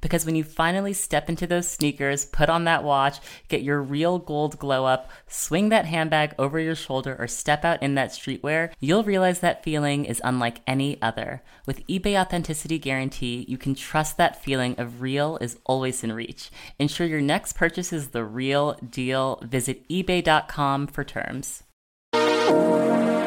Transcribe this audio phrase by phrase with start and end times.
[0.00, 4.18] Because when you finally step into those sneakers, put on that watch, get your real
[4.18, 8.72] gold glow up, swing that handbag over your shoulder, or step out in that streetwear,
[8.80, 11.42] you'll realize that feeling is unlike any other.
[11.66, 16.50] With eBay Authenticity Guarantee, you can trust that feeling of real is always in reach.
[16.78, 19.40] Ensure your next purchase is the real deal.
[19.42, 21.62] Visit eBay.com for terms.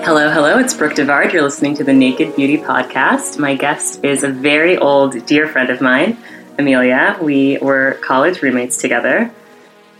[0.04, 1.32] Hello, hello, it's Brooke Devard.
[1.32, 3.38] You're listening to the Naked Beauty Podcast.
[3.38, 6.18] My guest is a very old, dear friend of mine.
[6.62, 7.18] Amelia.
[7.22, 9.32] We were college roommates together,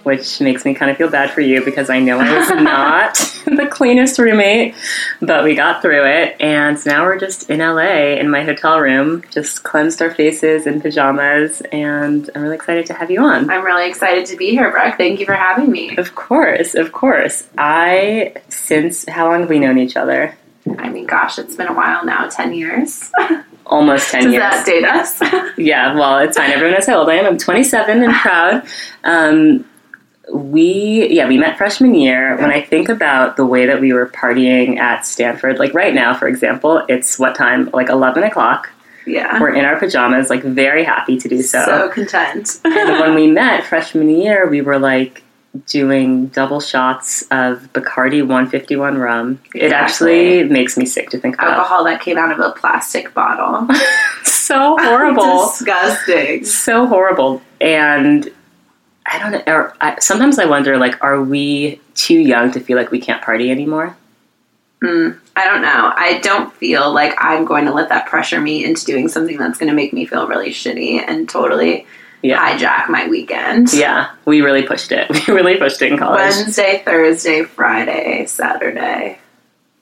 [0.04, 3.16] which makes me kind of feel bad for you because I know I was not
[3.46, 4.76] the cleanest roommate,
[5.22, 6.38] but we got through it.
[6.40, 10.82] And now we're just in LA in my hotel room, just cleansed our faces in
[10.82, 13.50] pajamas, and I'm really excited to have you on.
[13.50, 14.96] I'm really excited to be here, Brooke.
[14.98, 15.98] Thank you for having me.
[15.98, 17.48] Of course, of course.
[17.58, 20.38] I, since, how long have we known each other?
[20.78, 23.12] I mean, gosh, it's been a while now 10 years.
[23.72, 24.42] almost 10 Does years.
[24.42, 25.22] that date us?
[25.58, 26.52] yeah, well, it's fine.
[26.52, 27.26] Everyone knows how old I am.
[27.26, 28.68] I'm 27 and proud.
[29.04, 29.66] Um,
[30.34, 32.38] we, yeah, we met freshman year.
[32.38, 36.14] When I think about the way that we were partying at Stanford, like right now,
[36.14, 37.70] for example, it's what time?
[37.74, 38.70] Like 11 o'clock.
[39.06, 39.42] yeah.
[39.42, 41.66] We're in our pajamas, like very happy to do so.
[41.66, 42.62] so content.
[42.64, 45.24] and when we met freshman year, we were like
[45.68, 49.42] doing double shots of Bacardi 151 rum.
[49.54, 51.58] It actually makes me sick to think about.
[51.58, 53.68] Alcohol that came out of a plastic bottle.
[54.24, 55.48] so horrible.
[55.48, 56.46] Disgusting.
[56.46, 58.30] so horrible and
[59.06, 62.78] i don't know or I, sometimes i wonder like are we too young to feel
[62.78, 63.96] like we can't party anymore
[64.82, 65.12] hmm.
[65.36, 65.94] I don't know.
[65.96, 69.58] I don't feel like I'm going to let that pressure me into doing something that's
[69.58, 71.88] going to make me feel really shitty and totally
[72.22, 73.74] yeah hijack my weekend.
[73.74, 79.20] yeah we really pushed it we really pushed it in college Wednesday, Thursday, Friday, Saturday,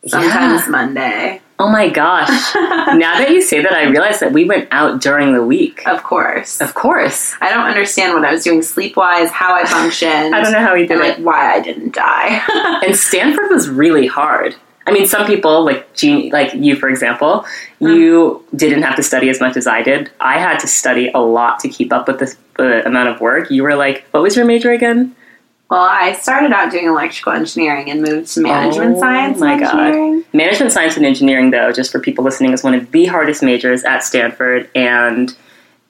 [0.08, 1.42] sometimes Monday.
[1.60, 5.34] oh my gosh now that you say that i realize that we went out during
[5.34, 6.62] the week Of course.
[6.62, 10.34] of course I don't understand what I was doing sleep wise, how I functioned.
[10.36, 12.42] i don't know how we did and it like why I didn't die.
[12.86, 14.56] and Stanford was really hard.
[14.90, 17.90] I mean, some people like Jean, like you, for example, uh-huh.
[17.90, 20.12] you didn't have to study as much as I did.
[20.20, 23.52] I had to study a lot to keep up with the, the amount of work.
[23.52, 25.16] You were like, what was your major again?
[25.70, 30.24] well, I started out doing electrical engineering and moved to management Oh science my God.
[30.34, 33.84] Management science and engineering, though, just for people listening, is one of the hardest majors
[33.84, 34.68] at Stanford.
[34.74, 35.36] And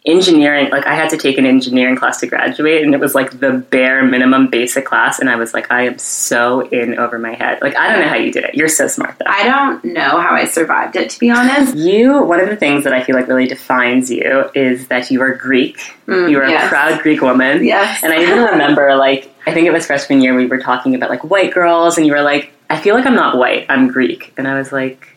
[0.09, 3.39] engineering, like, I had to take an engineering class to graduate, and it was like
[3.39, 5.19] the bare minimum basic class.
[5.19, 7.61] And I was like, I am so in over my head.
[7.61, 8.55] Like, I don't know how you did it.
[8.55, 9.25] You're so smart, though.
[9.27, 11.75] I don't know how I survived it, to be honest.
[11.75, 15.21] You, one of the things that I feel like really defines you is that you
[15.21, 15.77] are Greek.
[16.07, 16.65] Mm, you are yes.
[16.65, 17.63] a proud Greek woman.
[17.63, 18.03] Yes.
[18.03, 21.09] And I even remember, like, I think it was freshman year, we were talking about,
[21.09, 24.33] like, white girls, and you were like, I feel like I'm not white, I'm Greek.
[24.37, 25.15] And I was like,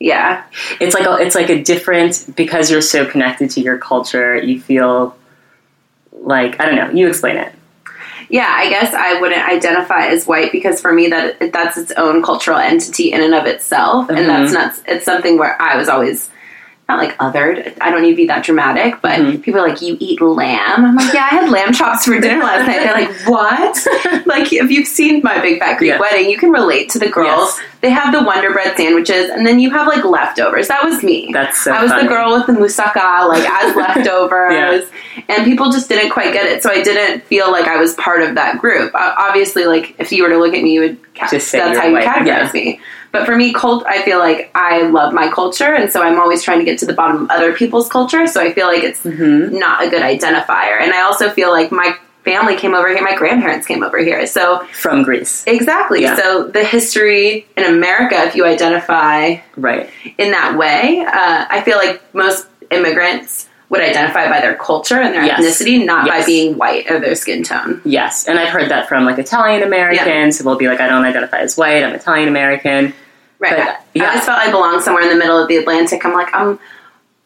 [0.00, 0.44] Yeah.
[0.80, 4.36] it's like a, it's like a different because you're so connected to your culture.
[4.36, 5.16] You feel
[6.12, 6.90] like I don't know.
[6.90, 7.52] You explain it.
[8.30, 12.22] Yeah, I guess I wouldn't identify as white because for me that that's its own
[12.22, 14.54] cultural entity in and of itself, and that's mm-hmm.
[14.54, 14.82] not.
[14.86, 16.30] It's something where I was always
[16.88, 17.76] not like othered.
[17.82, 19.42] I don't need to be that dramatic, but mm-hmm.
[19.42, 22.42] people are like, "You eat lamb?" I'm like, "Yeah, I had lamb chops for dinner
[22.42, 26.00] last night." They're like, "What?" like, if you've seen my Big Fat Greek Yeah.
[26.00, 27.54] Wedding, you can relate to the girls.
[27.58, 27.60] Yes.
[27.82, 30.68] They have the Wonder Bread sandwiches, and then you have like leftovers.
[30.68, 31.28] That was me.
[31.30, 32.04] That's so I was funny.
[32.04, 33.76] the girl with the moussaka, like as
[34.22, 34.88] leftovers,
[35.28, 36.62] and people just didn't quite get it.
[36.62, 38.92] So I didn't feel like I was part of that group.
[38.94, 41.78] Obviously, like if you were to look at me, you would ca- Just say that's
[41.78, 42.06] how you white.
[42.06, 42.50] categorize Yeah.
[42.54, 42.80] me.
[43.18, 46.42] But for me, cult, I feel like I love my culture, and so I'm always
[46.42, 48.26] trying to get to the bottom of other people's culture.
[48.28, 49.58] So I feel like it's Mm-hmm.
[49.58, 53.16] not a good identifier, and I also feel like my family came over here, my
[53.16, 56.02] grandparents came over here, so From Greece, exactly.
[56.02, 56.14] Yeah.
[56.16, 59.88] So the history in America, if you identify right?
[60.18, 61.00] in that way.
[61.06, 65.40] Uh, I feel like most immigrants would identify by their culture and their Yes.
[65.40, 67.80] ethnicity, not by being white or their skin tone.
[67.84, 71.04] Yes, and I've heard that from like Italian Americans who will be like, I don't
[71.04, 71.82] identify as white.
[71.84, 72.92] I'm Italian American.
[73.38, 73.56] Right.
[73.56, 74.10] But, yeah.
[74.10, 76.04] I just felt I belonged somewhere in the middle of the Atlantic.
[76.04, 76.58] I'm like, I'm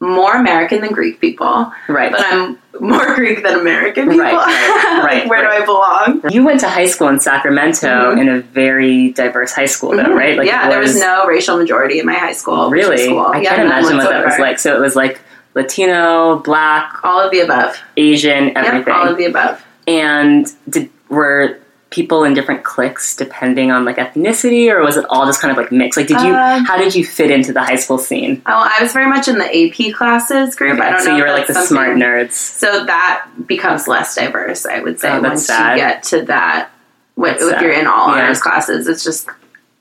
[0.00, 2.10] more American than Greek people, Right.
[2.10, 4.24] but I'm more Greek than American people.
[4.24, 5.58] Right, right, right, where right.
[5.58, 6.32] do I belong?
[6.32, 10.36] You went to high school in Sacramento in a very diverse high school, though, right?
[10.36, 10.46] Mm-hmm.
[10.46, 12.68] yeah, it there was no racial majority in my high school.
[12.70, 13.06] really.
[13.08, 13.20] cool.
[13.20, 14.58] I Yeah, can't imagine what that was like.
[14.58, 15.20] So it was like
[15.54, 17.76] Latino, Black, All of the above.
[17.96, 18.88] Asian, everything.
[18.88, 19.64] Yep, all of the above.
[19.86, 21.58] and did were
[21.92, 25.56] people in different cliques depending on like ethnicity, or was it all just kind of
[25.58, 25.96] like mixed?
[25.96, 26.34] Like, did you?
[26.34, 28.42] Um, how did you fit into the high school scene?
[28.46, 30.80] Oh, I was very much in the AP classes group.
[30.80, 31.16] I don't so know.
[31.18, 32.32] you were like the that's smart nerds.
[32.32, 35.76] So that becomes less diverse, I would say, Oh, once sad.
[35.76, 36.70] you get to that.
[37.16, 38.24] That's if you're in all Yeah.
[38.24, 39.28] honors classes, it's just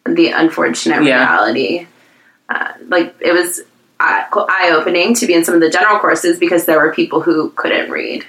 [0.06, 1.20] the unfortunate Yeah.
[1.20, 1.88] reality.
[2.50, 3.62] Uh, like it was
[4.00, 7.50] eye opening to be in some of the general courses because there were people who
[7.52, 8.26] couldn't read.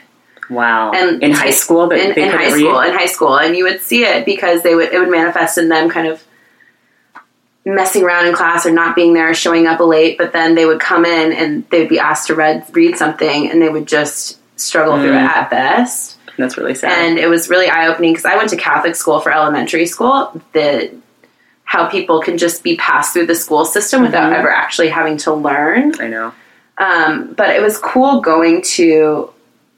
[0.50, 0.90] Wow.
[0.92, 2.58] And in high school, that in, in high read?
[2.60, 5.56] school, in high school, and you would see it because they would it would manifest
[5.58, 6.22] in them kind of
[7.64, 10.18] messing around in class or not being there, showing up late.
[10.18, 13.50] But then they would come in and they would be asked to read read something,
[13.50, 15.28] and they would just struggle through it Mm.
[15.28, 16.18] at best.
[16.38, 16.92] That's really sad.
[16.92, 20.40] And it was really eye opening because I went to Catholic school for elementary school.
[20.52, 20.90] The
[21.64, 24.38] how people can just be passed through the school system without Mhm.
[24.38, 25.94] ever actually having to learn.
[26.00, 26.32] I know.
[26.78, 29.30] Um, but it was cool going to.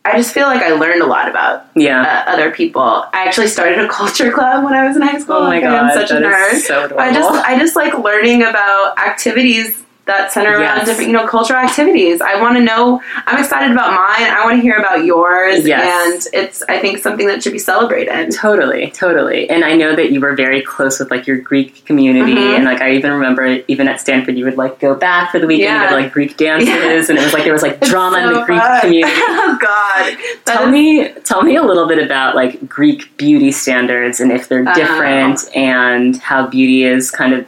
[0.06, 2.24] I just feel like I learned a lot about Yeah.
[2.26, 2.82] uh, other people.
[2.82, 5.36] I actually started a culture club when I was in high school.
[5.36, 6.60] oh my god, I'm such a nerd.
[6.60, 6.96] so.
[6.98, 10.86] I just I just like learning about activities that center around Yes.
[10.86, 12.20] different, you know, cultural activities.
[12.20, 13.00] I want to know.
[13.26, 14.28] I'm excited about mine.
[14.30, 16.26] I want to hear about yours, Yes.
[16.34, 18.30] and it's I think something that should be celebrated.
[18.34, 19.48] Totally, totally.
[19.48, 22.56] And I know that you were very close with like your Greek community, Mhm.
[22.56, 25.46] and like I even remember even at Stanford, you would like go back for the
[25.46, 25.80] weekend Yeah.
[25.82, 26.74] and go to like Greek dances, Yeah.
[27.08, 28.80] and it was like there was like drama in the Greek fun.
[28.82, 29.12] community.
[29.16, 33.52] oh God, That tell is- me, tell me a little bit about like Greek beauty
[33.52, 34.74] standards and if they're Oh.
[34.74, 37.46] different, and how beauty is kind of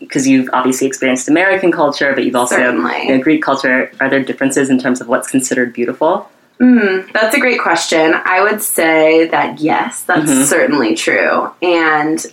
[0.00, 3.08] because you've obviously experienced American culture, but you've also Certainly.
[3.08, 3.90] you know, Greek culture.
[4.00, 6.28] Are there differences in terms of what's considered beautiful?
[6.60, 8.14] Mm, that's a great question.
[8.24, 10.44] I would say that yes, that's Mhm.
[10.44, 11.50] certainly true.
[11.62, 12.24] And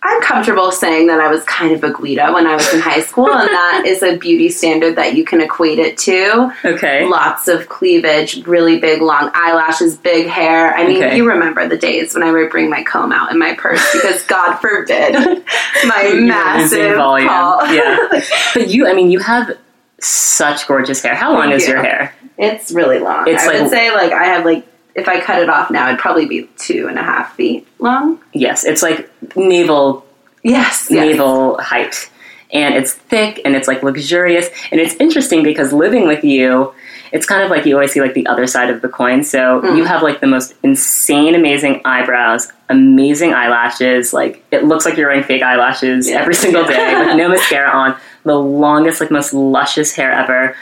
[0.00, 3.00] I'm comfortable saying that I was kind of a Guido when I was in high
[3.00, 6.54] school, and that is a beauty standard that you can equate it to.
[6.64, 7.04] Okay.
[7.04, 10.72] Lots of cleavage, really big, long eyelashes, big hair.
[10.74, 11.16] I mean, Okay.
[11.16, 14.22] you remember the days when I would bring my comb out in my purse because,
[14.24, 15.14] God forbid,
[15.86, 17.28] my You massive volume.
[17.28, 17.64] paw.
[17.72, 18.22] Yeah.
[18.54, 19.56] But you, I mean, you have
[20.00, 21.14] such gorgeous hair.
[21.16, 22.14] How long Thank is your hair?
[22.38, 23.26] It's really long.
[23.26, 24.64] It's I like- would say like I have like
[24.98, 28.18] if I cut it off now, it'd probably be two and a half feet long.
[28.32, 30.04] Yes, it's like navel
[30.42, 31.06] Yes, yes.
[31.06, 32.10] navel height,
[32.52, 36.72] and it's thick and it's like luxurious, and it's interesting because living with you.
[37.10, 39.24] It's kind of like you always see like the other side of the coin.
[39.24, 39.78] So Mm.
[39.78, 44.12] you have like the most insane, amazing eyebrows, amazing eyelashes.
[44.12, 46.20] Like it looks like you're wearing fake eyelashes Yeah.
[46.20, 47.96] every single day with no mascara on.
[48.24, 50.54] The longest, like most luscious hair ever.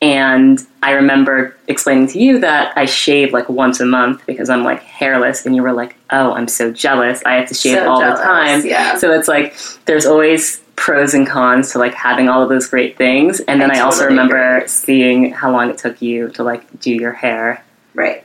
[0.00, 4.62] And I remember explaining to you that I shave like once a month because I'm
[4.62, 7.20] like hairless, and you were like, "Oh, I'm so jealous.
[7.26, 8.96] I have to shave So all jealous, the time." yeah.
[8.96, 9.56] So it's like
[9.86, 13.40] there's always pros and cons to like having all of those great things.
[13.40, 14.68] And then I I, also remember agree.
[14.68, 17.64] seeing how long it took you to like do your hair.
[17.94, 18.24] Right.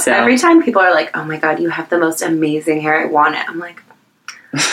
[0.00, 3.00] So Every time people are like, "Oh my god, you have the most amazing hair.
[3.00, 3.80] I want it." I'm like,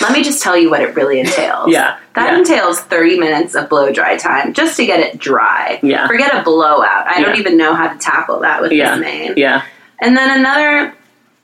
[0.01, 2.37] "Let me just tell you what it really entails." Yeah, That yeah.
[2.39, 5.79] entails 30 minutes of blow dry time just to get it dry.
[5.83, 6.07] Yeah.
[6.07, 7.05] Forget a blowout.
[7.07, 8.95] I don't even know how to tackle that with Yeah.
[8.95, 9.33] this mane.
[9.37, 9.61] yeah,
[9.99, 10.93] And then another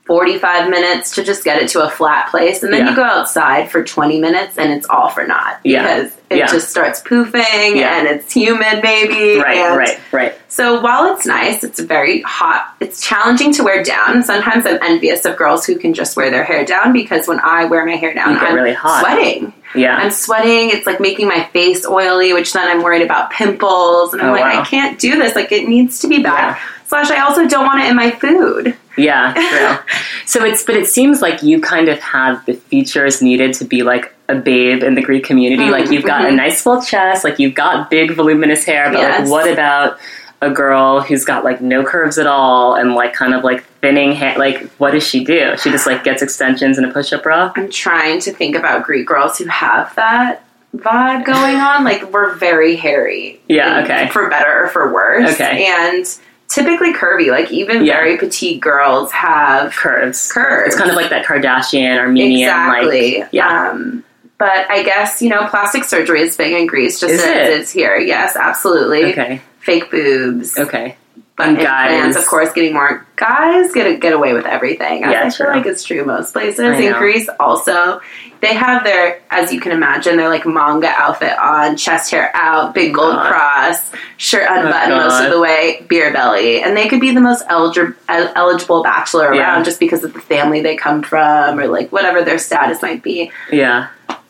[0.08, 2.62] 45 minutes to just get it to a flat place.
[2.64, 2.90] And then Yeah.
[2.90, 5.82] you go outside for 20 minutes and it's all for naught Yeah.
[5.82, 6.46] because it Yeah.
[6.46, 9.38] just starts poofing and it's humid maybe.
[9.38, 10.34] right, and right, right.
[10.48, 12.74] So while it's nice, it's very hot.
[12.80, 14.22] It's challenging to wear down.
[14.24, 17.66] Sometimes I'm envious of girls who can just wear their hair down because when I
[17.66, 19.00] wear my hair down, I'm really hot.
[19.00, 19.52] sweating.
[19.74, 20.70] Yeah, I'm sweating.
[20.70, 24.14] It's like making my face oily, which then I'm worried about pimples.
[24.14, 24.62] And I'm Oh, like, wow.
[24.62, 25.36] I can't do this.
[25.36, 26.58] Like, it needs to be back.
[26.86, 28.74] Slash, I also don't want it in my food.
[28.98, 29.96] Yeah, true.
[30.26, 33.82] so it's but it seems like you kind of have the features needed to be
[33.82, 35.64] like a babe in the Greek community.
[35.64, 36.36] Mm, like you've got a mhm.
[36.36, 39.20] nice full chest, like you've got big voluminous hair, but Yes.
[39.20, 39.98] like what about
[40.40, 44.12] a girl who's got like no curves at all and like kind of like thinning
[44.12, 47.52] hair like what does she do she just like gets extensions and a push-up bra
[47.56, 50.44] I'm trying to think about Greek girls who have that
[50.76, 51.84] vibe going on.
[51.88, 53.40] Like, we're very hairy.
[53.48, 54.08] Yeah, okay.
[54.10, 55.32] For better or for worse.
[55.34, 55.66] Okay.
[55.66, 56.04] And
[56.48, 57.30] typically curvy.
[57.30, 57.94] Like, even Yeah.
[57.98, 60.68] very petite girls have curves curves.
[60.68, 63.18] it's kind of like that kardashian armenian exactly.
[63.20, 64.04] like yeah Um,
[64.38, 67.60] but I guess, you know, plastic surgery is big in Greece, just Is as it?
[67.60, 67.96] is here.
[67.96, 69.06] Yes, absolutely.
[69.12, 70.56] okay Fake boobs.
[70.58, 70.96] okay
[71.36, 73.04] But And guys- of course, getting more.
[73.16, 75.02] Guys get get away with everything.
[75.02, 75.54] Yeah, I feel true.
[75.56, 76.60] like it's true most places.
[76.80, 76.92] In.
[76.94, 78.00] Greece, also,
[78.40, 82.74] they have their, as you can imagine, their like manga outfit on, chest hair out,
[82.74, 83.32] big gold God.
[83.32, 87.20] cross, shirt unbuttoned oh, most of the way, beer belly, and they could be the
[87.20, 89.40] most eligi- el- eligible bachelor Yeah.
[89.40, 93.02] around just because of the family they come from or like whatever their status might
[93.02, 93.30] be.
[93.50, 93.88] Yeah.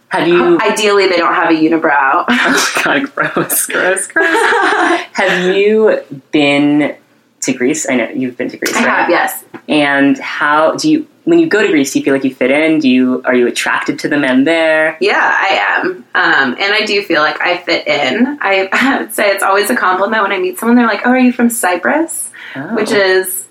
[0.08, 0.58] Have you?
[0.58, 2.24] Ideally, they don't have a unibrow.
[2.28, 4.26] oh my God, gross, gross, gross.
[5.12, 6.00] Have you
[6.32, 6.96] been
[7.42, 7.88] to Greece?
[7.88, 8.88] I know you've been to Greece, I right?
[9.00, 9.44] have, yes.
[9.68, 11.06] And how do you?
[11.24, 12.78] When you go to Greece, do you feel like you fit in?
[12.78, 14.96] Do you are you attracted to the men there?
[15.00, 15.90] Yeah, I am.
[16.14, 18.38] Um, and I do feel like I fit in.
[18.40, 20.76] I, I would say it's always a compliment when I meet someone.
[20.76, 22.74] They're like, "Oh, are you from Cyprus?" Oh.
[22.74, 23.46] Which is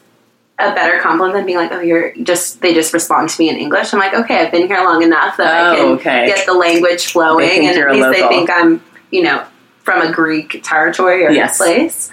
[0.60, 3.58] a better compliment than being like, "Oh, you're just." They just respond to me in
[3.58, 3.94] English.
[3.94, 6.26] I'm like, "Okay, I've been here long enough that I Oh, can okay.
[6.28, 9.46] get the language flowing, and at least they think I'm, you know,
[9.84, 11.58] from a Greek territory or Yes.
[11.60, 12.10] place."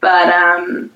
[0.00, 0.90] But um,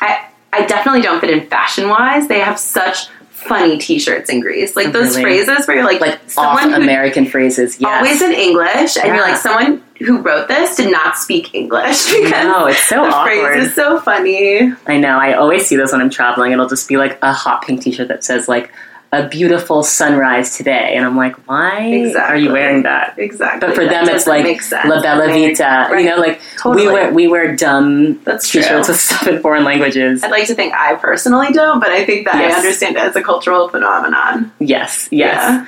[0.00, 2.28] I I definitely don't fit in fashion wise.
[2.28, 5.22] They have such funny T-shirts in Greece, like those Really?
[5.44, 7.78] phrases where you're like, like someone off who American phrases.
[7.78, 7.98] Yes.
[8.02, 12.30] always in English, and you're like, someone who wrote this did not speak English because
[12.46, 13.40] No, it's so the awkward.
[13.48, 14.72] phrase is so funny.
[14.86, 15.18] I know.
[15.18, 16.52] I always see those when I'm traveling.
[16.52, 18.72] It'll just be like a hot pink T-shirt that says like
[19.12, 23.14] a beautiful sunrise today, and I'm like, why are you wearing that?
[23.16, 23.60] Exactly.
[23.68, 24.44] But for That them, it's like.
[24.86, 25.88] La Bella Vita.
[25.90, 26.04] Right.
[26.04, 26.86] You know, like Totally.
[26.88, 28.78] we wear we wear dumb That's T-shirts true.
[28.78, 30.24] with stuff in foreign languages.
[30.24, 32.54] I'd like to think I personally don't, but I think that Yes.
[32.54, 34.52] I understand it as a cultural phenomenon.
[34.58, 35.36] Yes, yes.
[35.40, 35.66] Yeah.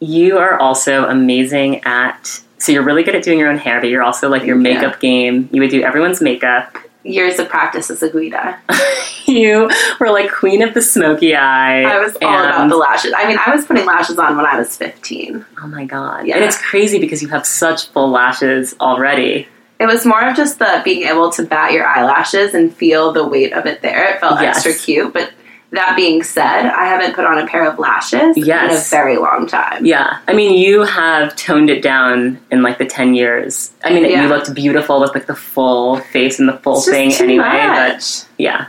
[0.00, 2.40] You are also amazing at.
[2.58, 5.00] So you're really good at doing your own hair, but you're also like your makeup
[5.00, 5.48] game.
[5.52, 6.76] You would do everyone's makeup.
[7.04, 8.58] Years of practice as a guida.
[9.26, 9.68] you
[9.98, 11.82] were like queen of the smoky eye.
[11.82, 13.12] I was all about the lashes.
[13.16, 15.44] I mean, I was putting lashes on when I was 15.
[15.62, 16.26] Oh my god!
[16.26, 16.36] Yeah.
[16.36, 19.48] And it's crazy because you have such full lashes already.
[19.80, 23.26] It was more of just the being able to bat your eyelashes and feel the
[23.26, 24.14] weight of it there.
[24.14, 24.64] It felt Yes.
[24.64, 25.12] extra cute.
[25.12, 25.32] But
[25.72, 29.46] that being said, I haven't put on a pair of lashes in a very long
[29.46, 29.84] time.
[29.84, 33.72] Yeah, I mean, you have toned it down in like the ten years.
[33.82, 34.22] I mean, Yeah.
[34.22, 37.44] you looked beautiful with like the full face and the full thing anyway.
[37.66, 38.20] much.
[38.22, 38.66] But yeah,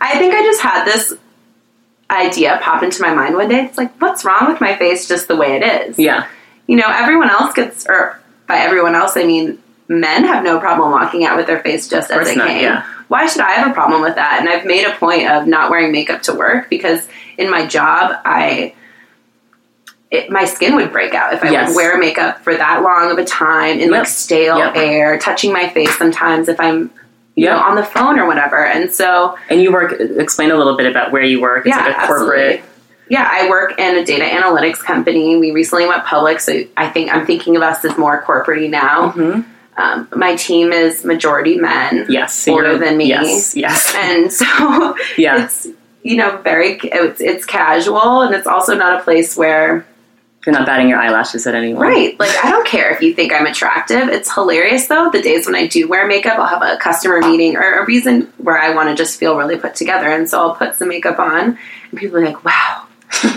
[0.00, 1.14] I think I just had this
[2.10, 3.64] idea pop into my mind one day.
[3.64, 5.98] It's like, what's wrong with my face just the way it is?
[5.98, 6.26] yeah,
[6.68, 10.90] You know, everyone else gets, or by everyone else, I mean, men have no problem
[10.92, 12.62] walking out with their face just as they not, came.
[12.62, 12.84] yeah.
[13.08, 14.38] Why should I have a problem with that?
[14.40, 17.06] And I've made a point of not wearing makeup to work because
[17.38, 18.74] in my job, I.
[20.08, 21.68] It, my skin would break out if I Yes.
[21.70, 23.90] would wear makeup for that long of a time in Yep.
[23.90, 24.76] like stale Yep.
[24.76, 26.90] air, touching my face sometimes if I'm
[27.34, 28.64] you know on the phone or whatever.
[28.64, 29.92] And so And you work.
[30.00, 31.66] Explain a little bit about where you work.
[31.66, 32.40] It's yeah, like a corporate.
[32.60, 32.62] absolutely.
[33.08, 35.36] Yeah, I work in a data analytics company.
[35.36, 39.10] We recently went public, so I think I'm thinking of us as more corporate now.
[39.12, 39.44] Mhm.
[39.78, 44.46] Um, my team is majority men, Yes, so older than me, Yes, yes, and so
[45.18, 45.44] yeah.
[45.44, 45.66] it's
[46.02, 49.86] you know very it's, it's casual, and it's also not a place where
[50.46, 51.82] You're not batting your eyelashes at anyone.
[51.82, 52.18] right.
[52.18, 54.08] Like I don't care if you think I'm attractive.
[54.08, 55.10] It's hilarious though.
[55.10, 58.32] The days when I do wear makeup, I'll have a customer meeting or a reason
[58.38, 61.18] where I want to just feel really put together, and so I'll put some makeup
[61.18, 61.58] on,
[61.90, 62.86] and people are like, "Wow,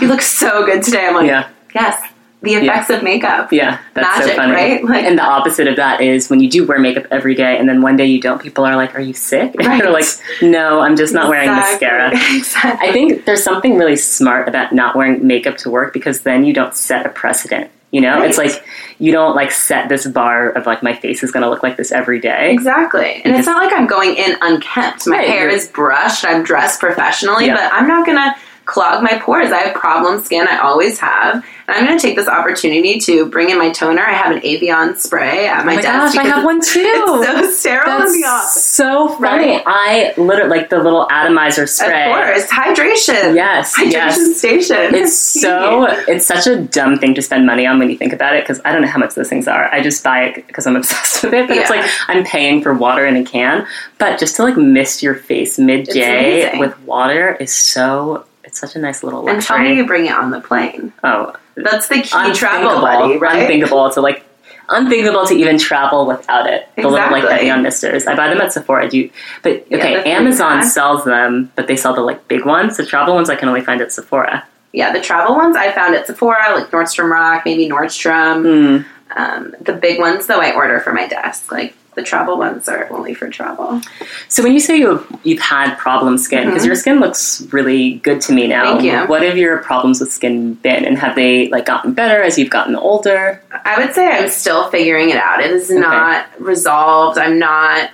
[0.00, 2.00] you look so good today." I'm like, Yeah, Yes,
[2.42, 3.52] the effects of makeup.
[3.52, 3.78] yeah.
[3.94, 4.52] That's so funny.
[4.52, 4.84] right?
[4.84, 7.68] Like- and the opposite of that is when you do wear makeup every day, and
[7.68, 8.40] then one day you don't.
[8.40, 9.78] People are like, "Are you sick?" And Right.
[9.82, 10.06] you're like,
[10.40, 12.88] "No, I'm just not wearing mascara." exactly.
[12.88, 16.52] I think there's something really smart about not wearing makeup to work because then you
[16.54, 17.70] don't set a precedent.
[17.92, 18.64] You know, it's like
[19.00, 21.76] you don't like set this bar of like my face is going to look like
[21.76, 22.52] this every day.
[22.52, 23.20] Exactly.
[23.24, 25.08] And it's not like I'm going in unkempt.
[25.08, 27.56] My Right, hair is brushed, I'm dressed professionally, Yeah.
[27.56, 28.32] but I'm not going to
[28.70, 29.50] clog my pores.
[29.50, 31.44] I have problem skin, I always have.
[31.66, 34.02] And I'm going to take this opportunity to bring in my toner.
[34.02, 36.16] I have an Evian spray at my, oh my desk.
[36.16, 36.80] gosh, I have one too.
[36.82, 38.64] It's so sterile in the office.
[38.64, 39.52] so funny.
[39.52, 39.62] Right?
[39.66, 42.10] I literally like the little atomizer spray.
[42.10, 43.34] Of course, hydration.
[43.34, 44.38] Yes, Hydration yes.
[44.38, 44.94] station.
[44.94, 48.34] It's so it's such a dumb thing to spend money on when you think about
[48.34, 49.72] it because I don't know how much those things are.
[49.72, 51.48] I just buy it because I'm obsessed with it.
[51.48, 53.66] But it's like I'm paying for water in a can.
[53.98, 58.78] But just to like mist your face midday with water is so it's such a
[58.78, 59.76] nice little And tell me luxury.
[59.78, 60.92] you bring it on the plane.
[61.04, 63.40] oh, That's the key travel buddy, right?
[63.40, 64.24] unthinkable to like
[64.68, 66.68] unthinkable to even travel without it.
[66.76, 67.38] The little like Exactly.
[67.48, 68.06] Evian misters.
[68.06, 68.88] I buy them at Sephora.
[68.88, 69.10] Do you,
[69.42, 70.70] but okay, three Amazon pack.
[70.70, 72.76] sells them, but they sell the like big ones.
[72.76, 74.46] The travel ones I can only find at Sephora.
[74.72, 78.84] Yeah, the travel ones I found at Sephora, like Nordstrom Rack, maybe Nordstrom.
[78.84, 79.20] Hmm.
[79.20, 81.50] Um, the big ones, though, I order for my desk.
[81.50, 83.80] Like the travel ones are only for travel.
[84.28, 86.66] So when you say you've, you've had problem skin, because Mhm.
[86.66, 88.72] your skin looks really good to me now.
[88.78, 88.98] Thank you.
[89.08, 92.50] What have your problems with skin been, and have they like gotten better as you've
[92.50, 93.42] gotten older?
[93.64, 95.40] I would say I'm still figuring it out.
[95.40, 97.18] It is not resolved.
[97.18, 97.90] I'm not.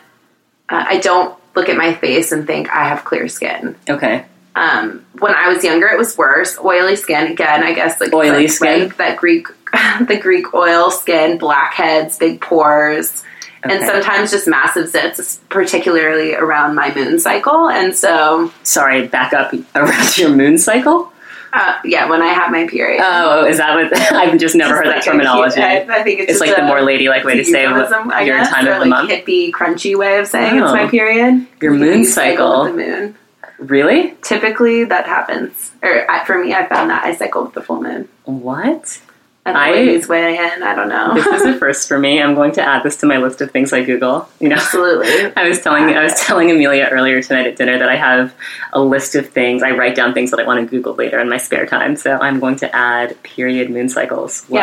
[0.68, 3.76] Uh, I don't look at my face and think I have clear skin.
[3.88, 4.24] Okay.
[4.56, 6.58] Um, when I was younger, it was worse.
[6.58, 7.62] Oily skin again.
[7.62, 8.80] I guess like Oily like, skin?
[8.84, 9.46] like that Greek,
[10.06, 13.22] the Greek oil skin, blackheads, big pores,
[13.70, 17.68] and sometimes just massive zits, particularly around my moon cycle.
[17.68, 21.12] And so, Sorry, back up around your moon cycle.
[21.52, 23.00] uh, yeah, when I have my period.
[23.04, 23.96] Oh, is that what?
[24.12, 25.54] I've just never heard that Like a terminology.
[25.54, 27.90] cute- I, I think it's, it's just like the more ladylike way to say what,
[27.92, 29.10] I your guess, time of the like month.
[29.10, 30.74] hippie, crunchy way of saying it's Oh.
[30.74, 31.46] my period.
[31.62, 32.64] Your moon cycle.
[32.64, 33.14] the moon.
[33.58, 34.14] Really?
[34.20, 35.72] Typically, that happens.
[35.82, 38.06] Or for me, I found that I cycle with the full moon.
[38.24, 39.00] What?
[39.46, 40.62] And I- ladies weigh in.
[40.62, 41.14] I don't know.
[41.14, 42.20] This is a first for me.
[42.20, 44.28] I'm going to add this to my list of things I Google.
[44.40, 45.32] You know, Absolutely.
[45.36, 48.34] I was telling I was telling Amelia earlier tonight at dinner that I have
[48.72, 49.62] a list of things.
[49.62, 51.96] I write down things that I want to Google later in my spare time.
[51.96, 54.44] So I'm going to add period moon cycles.
[54.48, 54.58] Wow.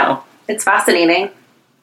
[0.47, 0.53] Yeah.
[0.53, 1.29] It's fascinating.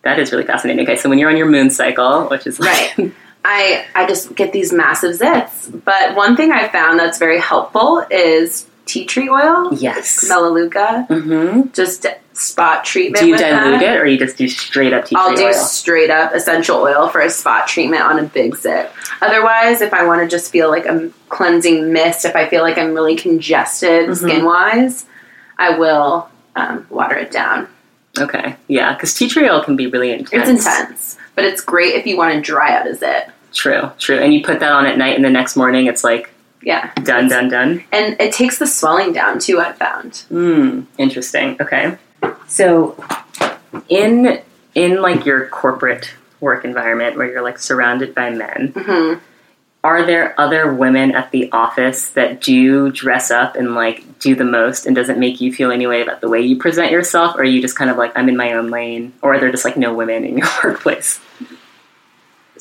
[0.02, 0.82] That is really fascinating.
[0.84, 3.12] Okay, so when you're on your moon cycle, which is like, Right.
[3.44, 5.70] I I just get these massive zits.
[5.84, 10.26] But one thing I found that's very helpful is tea tree oil, yes.
[10.28, 13.22] melaleuca, hmm just spot treatment.
[13.22, 13.96] Do you dilute that.
[13.96, 17.08] it, or you just do straight up tea I'll tree do straight up essential oil
[17.08, 18.90] for a spot treatment on a big zit.
[19.20, 22.78] Otherwise, if I want to just feel like a cleansing mist, if I feel like
[22.78, 24.14] I'm really congested Mm-hmm.
[24.26, 25.06] skin wise,
[25.58, 27.68] I will um, water it down.
[28.18, 30.48] Okay, yeah, because tea tree oil can be really intense.
[30.48, 33.28] It's intense, but it's great if you want to dry out a zit.
[33.52, 34.18] True, true.
[34.18, 36.30] And you put that on at night, and the next morning it's like
[36.62, 36.92] Yeah.
[37.02, 37.84] done, done, done.
[37.92, 40.18] And it takes the swelling down too, I've found.
[40.28, 40.82] Hmm.
[40.98, 41.56] Interesting.
[41.60, 41.96] Okay.
[42.46, 43.02] So,
[43.88, 44.40] in
[44.74, 49.14] in like your corporate work environment where you're like surrounded by men, hmm
[49.82, 54.44] are there other women at the office that do dress up and like do the
[54.44, 57.34] most, and does it make you feel any way about the way you present yourself,
[57.36, 59.50] or are you just kind of like I'm in my own lane, or are there
[59.50, 61.18] just like no women in your workplace?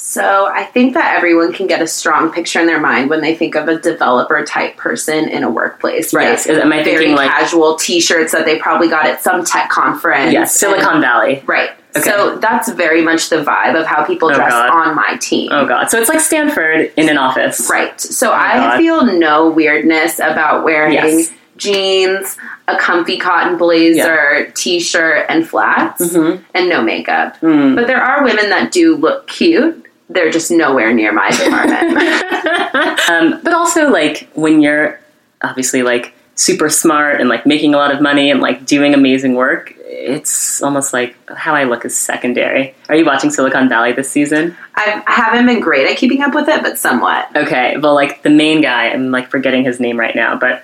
[0.01, 3.35] So I think that everyone can get a strong picture in their mind when they
[3.35, 6.13] think of a developer type person in a workplace.
[6.13, 6.23] Right.
[6.29, 9.69] Yes, Am I very thinking like casual T-shirts that they probably got at some tech
[9.69, 10.31] conference.
[10.31, 11.43] yes, Silicon Valley?
[11.45, 11.71] Right.
[11.97, 12.09] Okay.
[12.09, 14.69] So that's very much the vibe of how people Oh, dress God.
[14.69, 15.49] on my team.
[15.51, 15.89] Oh god.
[15.89, 17.67] So it's like Stanford in an office.
[17.69, 17.99] Right.
[17.99, 18.77] So Oh, I God.
[18.77, 21.31] feel no weirdness about wearing Yes.
[21.57, 22.37] jeans,
[22.69, 26.39] a comfy cotton blazer, t-shirt, and flats, Mhm.
[26.53, 27.35] and no makeup.
[27.41, 27.75] Hmm.
[27.75, 29.85] But there are women that do look cute.
[30.09, 31.97] They're just nowhere near my department.
[33.09, 34.99] um, but also like when you're
[35.41, 39.35] obviously like super smart and like making a lot of money and like doing amazing
[39.35, 44.09] work it's almost like how i look is secondary are you watching silicon valley this
[44.09, 47.35] season I've, I haven't been great at keeping up with it, but somewhat.
[47.35, 50.63] okay well like the main guy i'm like forgetting his name right now but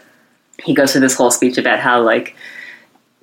[0.64, 2.38] he goes through this whole speech about how like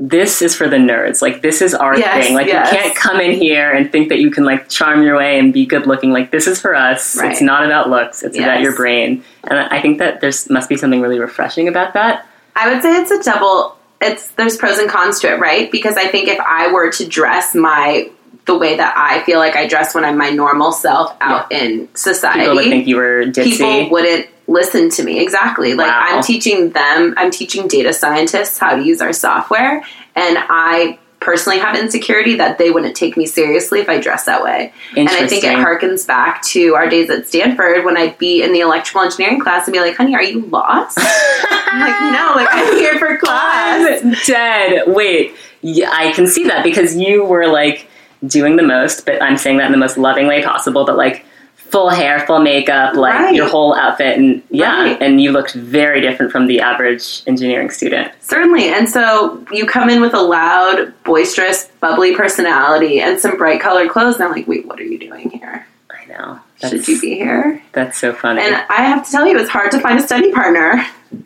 [0.04, 1.22] this is for the nerds.
[1.22, 2.34] Like this is our Yes, thing.
[2.34, 2.72] Like yes.
[2.72, 5.52] you can't come in here and think that you can like charm your way and
[5.52, 6.10] be good looking.
[6.10, 7.16] Like this is for us.
[7.16, 7.30] Right.
[7.30, 8.24] it's not about looks.
[8.24, 9.22] It's about your brain.
[9.44, 12.26] And i think that there's must be something really refreshing about that.
[12.56, 13.76] I would say it's a double.
[14.00, 15.70] It's there's pros and cons to it, right?
[15.70, 18.10] Because I think if I were to dress my
[18.46, 21.88] the way that I feel like I dress when I'm my normal self out in
[21.94, 23.44] society, people would think you were ditzy.
[23.44, 26.07] people wouldn't listen to me exactly like Wow.
[26.11, 29.85] i'm teaching them i'm teaching data scientists how to use our software
[30.16, 34.42] and i personally have insecurity that they wouldn't take me seriously if i dress that
[34.42, 38.42] way and i think it harkens back to our days at stanford when i'd be
[38.42, 40.98] in the electrical engineering class and be like honey are you lost
[41.50, 44.83] i'm like no like i'm here for class I'm dead.
[44.88, 47.88] Wait, yeah, I can see that because you were like
[48.26, 50.85] doing the most, but I'm saying that in the most loving way possible.
[50.85, 51.24] But like
[51.72, 53.35] full hair, full makeup, like Right.
[53.35, 54.98] your whole outfit, and yeah, Right.
[55.02, 58.12] and you looked very different from the average engineering student.
[58.20, 58.68] Certainly.
[58.68, 63.88] And so you come in with a loud, boisterous, bubbly personality and some bright colored
[63.90, 65.66] clothes, and I'm like, wait, what are you doing here?
[65.90, 66.38] I know.
[66.68, 67.61] Should you be here?
[67.72, 68.42] That's so funny.
[68.42, 70.85] And I have to tell you, it's hard to find a study partner.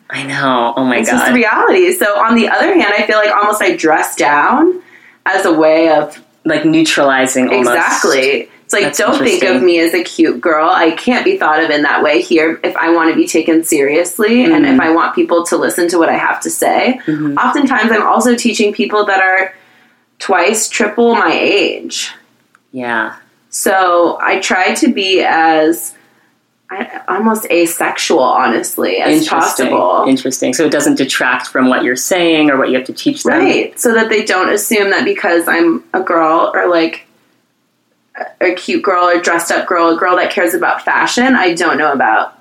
[0.09, 0.73] I know.
[0.77, 1.01] Oh my God.
[1.01, 1.93] It's just reality.
[1.93, 4.81] So on the other hand, I feel like almost I dress down
[5.25, 7.69] as a way of like neutralizing almost.
[7.69, 8.49] exactly.
[8.67, 10.69] It's like That's don't think of me as a cute girl.
[10.69, 13.63] I can't be thought of in that way here if I want to be taken
[13.63, 14.73] seriously and Mhm.
[14.73, 16.99] if I want people to listen to what I have to say.
[17.05, 17.37] Mhm.
[17.37, 19.53] Oftentimes I'm also teaching people that are
[20.19, 22.11] twice, triple my age.
[22.73, 23.13] Yeah.
[23.49, 25.93] So I try to be as
[26.69, 29.69] I, almost asexual, honestly, as Interesting.
[29.69, 30.03] possible.
[30.09, 30.53] Interesting.
[30.53, 33.39] So it doesn't detract from what you're saying or what you have to teach them.
[33.39, 33.79] Right.
[33.79, 37.06] So that they don't assume that because I'm a girl or like
[38.41, 41.77] a- cute girl or dressed up girl, a girl that cares about fashion, I don't
[41.77, 42.33] know about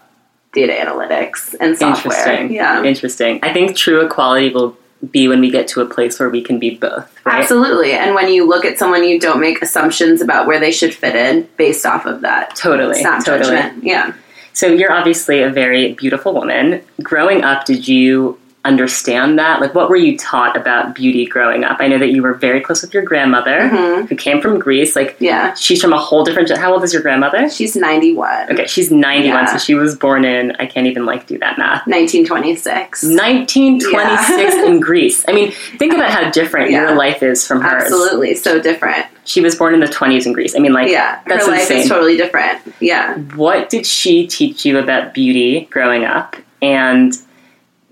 [0.52, 2.16] data analytics and software.
[2.16, 2.52] Interesting.
[2.54, 2.82] Yeah.
[2.82, 3.40] Interesting.
[3.42, 4.76] I think true equality will
[5.10, 7.42] be when we get to a place where we can be both, right?
[7.42, 7.92] Absolutely.
[7.92, 11.14] And when you look at someone, you don't make assumptions about where they should fit
[11.14, 12.56] in based off of that.
[12.56, 13.02] Totally.
[13.02, 13.20] Totally.
[13.24, 13.84] judgment.
[13.84, 14.14] Yeah.
[14.54, 16.82] So you're obviously a very beautiful woman.
[17.02, 19.60] Growing up, did you understand that?
[19.60, 21.78] Like, what were you taught about beauty growing up?
[21.80, 24.94] I know that you were very close with your grandmother, who came from Greece.
[24.96, 25.24] Like, Mm-hmm.
[25.24, 25.54] Yeah.
[25.54, 26.50] she's from a whole different.
[26.56, 27.48] How old is your grandmother?
[27.48, 28.52] She's 91.
[28.52, 29.46] Okay, she's 91, Yeah.
[29.46, 30.52] so she was born in.
[30.58, 31.86] I can't even like do that math.
[31.86, 33.02] 1926.
[33.04, 35.24] 1926 in Greece.
[35.28, 36.82] I mean, think about how different Yeah.
[36.82, 37.84] your life is from hers.
[37.84, 38.34] Absolutely.
[38.34, 39.06] So different.
[39.24, 40.54] She was born in the 20s in Greece.
[40.54, 41.18] I mean, like, Yeah.
[41.26, 41.78] that's Her life insane.
[41.78, 42.58] is totally different.
[42.80, 43.14] Yeah.
[43.36, 46.36] what did she teach you about beauty growing up?
[46.62, 47.12] And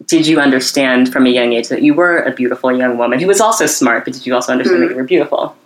[0.07, 3.27] did you understand from a young age that you were a beautiful young woman who
[3.27, 4.89] was also smart, but did you also understand Mm-hmm.
[4.89, 5.57] that you were beautiful?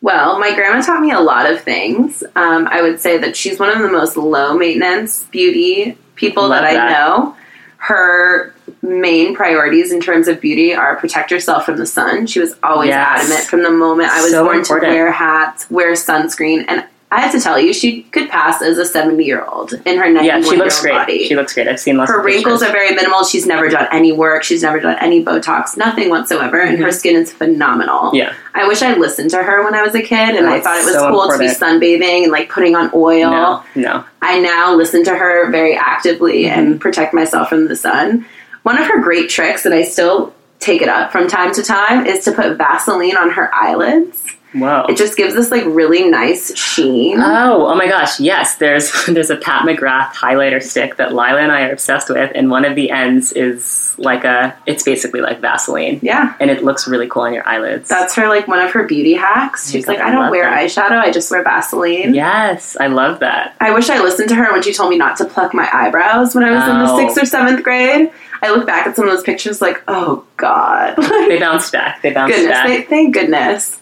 [0.00, 2.22] Well, my grandma taught me a lot of things.
[2.36, 6.62] Um, I would say that she's one of the most low maintenance beauty people Love
[6.62, 7.36] that I know.
[7.78, 12.26] Her main priorities in terms of beauty are protect yourself from the sun.
[12.26, 13.20] She was always Yes.
[13.22, 14.90] adamant from the moment I was So born important.
[14.92, 18.76] to wear hats, wear sunscreen, and I have to tell you, she could pass as
[18.78, 20.92] a seventy-year-old in her ninety-one Yeah, she looks great.
[20.92, 21.26] body.
[21.28, 21.68] She looks great.
[21.68, 23.24] I've seen lots her wrinkles are very minimal.
[23.24, 24.42] She's never done any work.
[24.42, 28.00] She's never done any Botox, nothing whatsoever, and her skin is phenomenal.
[28.10, 28.16] Mm-hmm.
[28.16, 28.34] Yeah.
[28.54, 30.84] I wish I listened to her when I was a kid, and I thought it
[30.84, 33.30] was so cool to be sunbathing and like putting on oil.
[33.30, 34.04] No, no.
[34.20, 36.58] I now listen to her very actively Mm-hmm.
[36.58, 38.26] and protect myself from the sun.
[38.64, 42.06] One of her great tricks that I still take it up from time to time
[42.06, 44.24] is to put Vaseline on her eyelids.
[44.54, 44.86] Whoa.
[44.88, 47.18] It just gives this like really nice sheen.
[47.20, 48.20] Oh, oh my gosh!
[48.20, 52.30] Yes, there's there's a Pat McGrath highlighter stick that Lila and I are obsessed with,
[52.34, 54.56] and one of the ends is like a.
[54.66, 56.34] It's basically like Vaseline, yeah.
[56.40, 57.88] and it looks really cool on your eyelids.
[57.88, 59.70] That's her like one of her beauty hacks.
[59.70, 60.62] She's God, like, I I don't wear that.
[60.64, 62.14] eyeshadow, I just wear Vaseline.
[62.14, 63.56] yes, I love that.
[63.60, 66.34] I wish I listened to her when she told me not to pluck my eyebrows
[66.34, 66.98] when I was in the Oh.
[66.98, 68.10] sixth or seventh grade.
[68.42, 70.94] I look back at some of those pictures like, oh God.
[70.98, 72.02] They bounced back.
[72.02, 72.66] They bounced goodness, back.
[72.66, 73.80] thank, thank goodness.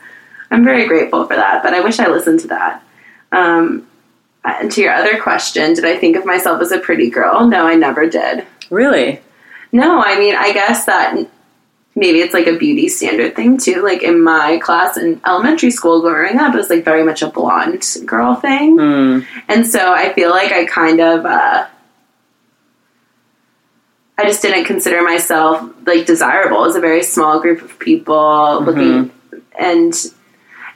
[0.52, 2.84] I'm very grateful for that, but I wish I listened to that.
[3.32, 3.86] Um,
[4.44, 7.46] and to your other question, did I think of myself as a pretty girl?
[7.48, 8.46] No, I never did.
[8.70, 9.20] really?
[9.72, 11.16] No, I mean, I guess that
[11.94, 13.82] maybe it's like a beauty standard thing too.
[13.82, 17.28] Like in my class in elementary school growing up, it was like very much a
[17.28, 18.76] blonde girl thing.
[18.78, 19.20] Hmm.
[19.48, 21.66] And so I feel like I kind of, uh,
[24.18, 26.58] I just didn't consider myself like desirable.
[26.58, 29.10] Was a very small group of people looking,
[29.58, 29.94] and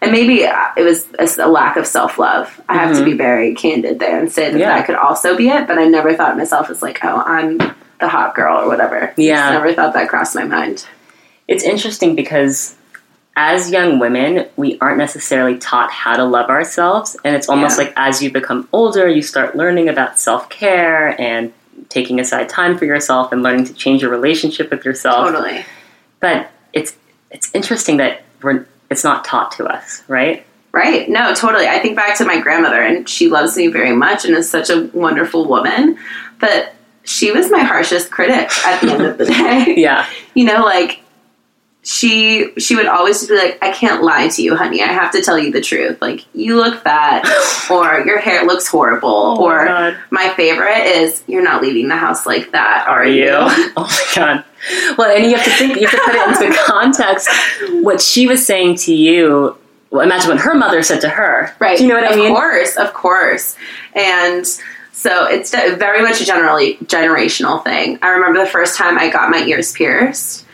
[0.06, 2.60] and maybe uh, it was a, a lack of self love.
[2.68, 3.18] I have to be mm-hmm.
[3.18, 4.76] very candid there and say that Yeah.
[4.76, 5.66] that could also be it.
[5.66, 9.12] But I never thought of myself as like, oh, I'm the hot girl or whatever.
[9.16, 9.36] Yeah.
[9.36, 10.86] Just never thought that crossed my mind.
[11.48, 12.76] It's interesting because
[13.36, 17.16] as young women, we aren't necessarily taught how to love ourselves.
[17.24, 17.84] And it's almost Yeah.
[17.84, 21.52] like as you become older, you start learning about self care and
[21.88, 25.26] taking aside time for yourself and learning to change your relationship with yourself.
[25.26, 25.64] Totally.
[26.20, 26.96] But it's
[27.30, 30.46] it's interesting that we're it's not taught to us, right?
[30.72, 31.08] Right.
[31.08, 31.66] No, totally.
[31.66, 34.68] I think back to my grandmother, and she loves me very much and is such
[34.68, 35.98] a wonderful woman.
[36.38, 39.74] But she was my harshest critic at the end of the day.
[39.78, 40.06] Yeah.
[40.34, 41.00] You know, like
[41.82, 44.82] she she would always just be like, "I can't lie to you, honey.
[44.82, 46.02] I have to tell you the truth.
[46.02, 47.24] Like you look fat,
[47.70, 49.96] or your hair looks horrible, Oh or God.
[50.10, 53.28] my favorite is you're not leaving the house like that, are, Are you?
[53.30, 54.44] oh my god.
[54.96, 57.28] Well, and you have to think, you have to put it into context.
[57.82, 59.56] What she was saying to you,
[59.90, 61.54] well, imagine what her mother said to her.
[61.58, 61.78] Right.
[61.78, 62.32] Do you know what I mean?
[62.32, 63.56] Of course, of course.
[63.94, 64.46] And
[64.92, 67.98] so it's very much a generally generational thing.
[68.02, 70.45] I remember the first time I got my ears pierced.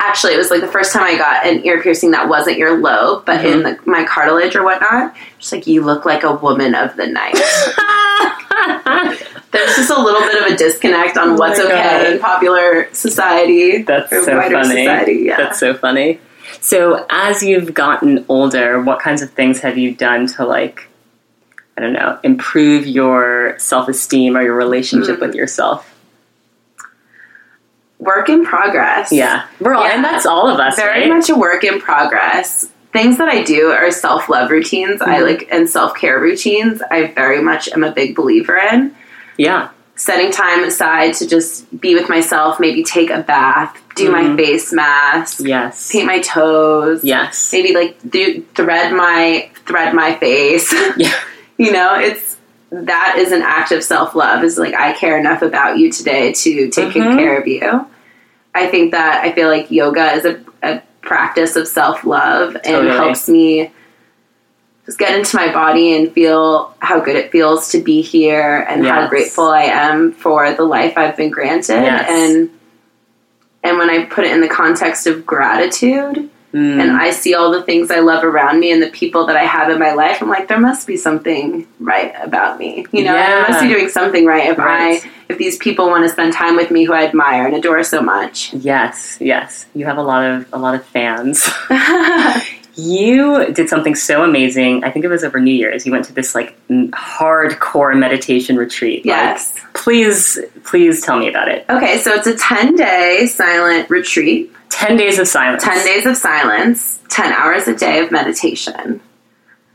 [0.00, 2.78] Actually, it was like the first time I got an ear piercing that wasn't your
[2.78, 5.14] lobe, but in the, my cartilage or whatnot.
[5.40, 7.34] Just like you look like a woman of the night.
[9.50, 12.92] There's just a little bit of a disconnect on what's Oh my okay in popular
[12.94, 13.82] society.
[13.82, 14.64] That's so funny.
[14.64, 15.36] Society, yeah.
[15.36, 16.20] That's so funny.
[16.60, 20.88] So, as you've gotten older, what kinds of things have you done to like,
[21.76, 25.20] I don't know, improve your self esteem or your relationship Mm.
[25.20, 25.94] with yourself?
[27.98, 29.10] Work in progress.
[29.12, 31.08] Yeah, we're all, and that's all of us, very right?
[31.08, 32.68] much a work in progress.
[32.92, 35.02] Things that I do are self love routines.
[35.02, 35.22] I Mhm.
[35.26, 36.80] like and self care routines.
[36.90, 38.92] I very much am a big believer in
[39.36, 42.58] yeah, setting time aside to just be with myself.
[42.60, 44.36] Maybe take a bath, do my Mhm.
[44.36, 47.00] face mask, yes, paint my toes.
[47.02, 50.72] yes, Maybe like do thread my thread my face.
[50.96, 51.12] yeah,
[51.58, 52.36] you know, it's
[52.70, 54.44] that is an act of self love.
[54.44, 57.16] Is like I care enough about you today to take Mhm.
[57.16, 57.86] care of you.
[58.54, 62.64] I think that I feel like yoga is a, a practice of self love and
[62.64, 62.96] Totally.
[62.96, 63.70] helps me
[64.86, 68.86] just get into my body and feel how good it feels to be here and
[68.86, 72.06] how grateful I am for the life I've been granted Yes.
[72.08, 72.50] and
[73.64, 76.80] and when I put it in the context of gratitude, Mm.
[76.80, 79.44] and I see all the things I love around me and the people that I
[79.44, 82.86] have in my life, I'm like, there must be something right about me.
[82.90, 83.44] You know, Yeah.
[83.46, 85.04] I must be doing something right if Right.
[85.04, 87.82] I if these people want to spend time with me who I admire and adore
[87.82, 88.54] so much.
[88.54, 89.66] Yes, yes.
[89.74, 91.46] You have a lot of a lot of fans.
[92.76, 94.84] you did something so amazing.
[94.84, 95.84] I think it was over New Year's.
[95.84, 99.04] You went to this like n- hardcore meditation retreat.
[99.04, 99.52] Like, Yes.
[99.74, 101.64] please, please tell me about it.
[101.68, 105.62] Okay, so it's a 10 day silent retreat, 10 days of silence.
[105.64, 109.00] 10 days of silence, 10 hours a day of meditation.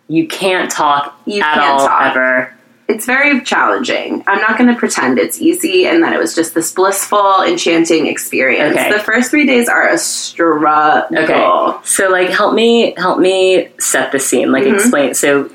[0.07, 2.11] You can't talk You at can't all talk.
[2.11, 2.53] ever.
[2.89, 4.23] It's very challenging.
[4.27, 8.07] I'm not going to pretend it's easy and that it was just this blissful, enchanting
[8.07, 8.75] experience.
[8.75, 8.91] Okay.
[8.91, 11.17] The first three days are a struggle.
[11.17, 11.77] Okay.
[11.87, 14.51] So like help me help me set the scene.
[14.51, 14.75] Like Mm-hmm.
[14.75, 15.49] explain so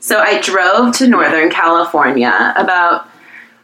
[0.00, 3.08] So I drove to Northern California, about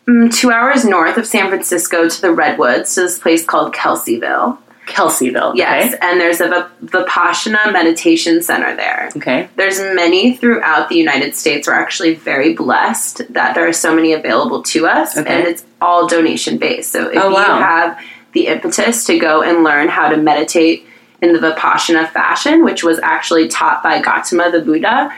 [0.08, 4.58] mm, two hours north of San Francisco, to the Redwoods, to this place called Kelseyville.
[4.86, 5.54] Kelseyville.
[5.56, 9.08] Yes, and there's a Vip- Vipassana meditation center there.
[9.16, 9.24] Okay.
[9.44, 9.48] Okay.
[9.56, 11.66] There's many throughout the United States.
[11.66, 15.28] We're actually very blessed that there are so many available to us, Okay.
[15.34, 16.92] and it's all donation based.
[16.92, 17.98] So if Oh, you have
[18.32, 20.86] the impetus to go and learn how to meditate
[21.22, 25.10] in the Vipassana fashion, which was actually taught by Gautama the Buddha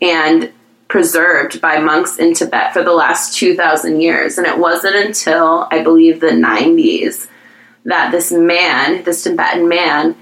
[0.00, 0.50] and
[0.88, 4.36] preserved by monks in Tibet for the last 2,000 years.
[4.38, 7.28] And it wasn't until, I believe, the 90s
[7.84, 10.16] that this man, this Tibetan man,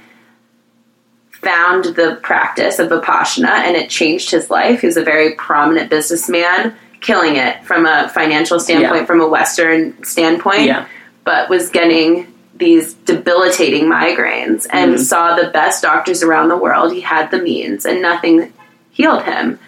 [1.33, 4.81] found the practice of Vipassana and it changed his life.
[4.81, 9.07] He was a very prominent businessman, killing it from a financial standpoint, Yeah.
[9.07, 10.87] from a Western standpoint, Yeah.
[11.25, 15.03] but was getting these debilitating migraines and mm-hmm.
[15.03, 16.93] saw the best doctors around the world.
[16.93, 18.53] He had the means and nothing
[18.91, 19.59] healed him.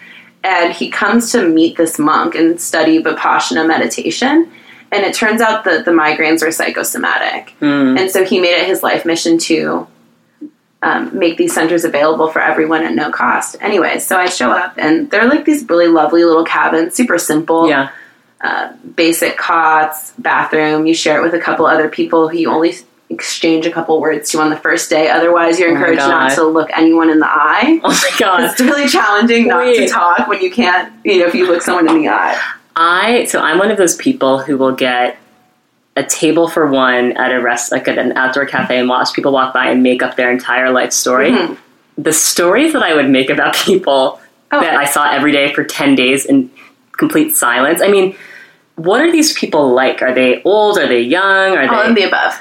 [0.43, 4.51] And he comes to meet this monk and study Vipassana meditation.
[4.93, 7.55] And it turns out that the migraines were psychosomatic.
[7.61, 9.87] And so he made it his life mission to
[10.81, 13.55] um, make these centers available for everyone at no cost.
[13.61, 17.69] Anyway, so I show up and they're like these really lovely little cabins, super simple,
[17.69, 17.89] Yeah.
[18.95, 20.85] basic cots, bathroom.
[20.85, 22.73] You share it with a couple other people who you only
[23.09, 25.09] exchange a couple words to on the first day.
[25.09, 27.79] Otherwise, you're Oh encouraged not to look anyone in the eye.
[27.83, 28.43] Oh my god.
[28.51, 31.87] It's really challenging not to talk when you can't, you know, if you look someone
[31.89, 32.37] in the eye.
[32.75, 35.17] I so I'm one of those people who will get
[35.95, 39.31] a table for one at a rest like at an outdoor cafe and watch people
[39.31, 41.31] walk by and make up their entire life story.
[41.31, 41.57] Mhm.
[41.97, 44.19] The stories that I would make about people
[44.51, 44.59] Oh.
[44.61, 46.49] that I saw every day for ten days in
[46.91, 47.81] complete silence.
[47.81, 48.15] I mean,
[48.75, 50.03] what are these people like?
[50.03, 50.77] Are they old?
[50.77, 51.57] Are they young?
[51.57, 52.39] Are All of they the above.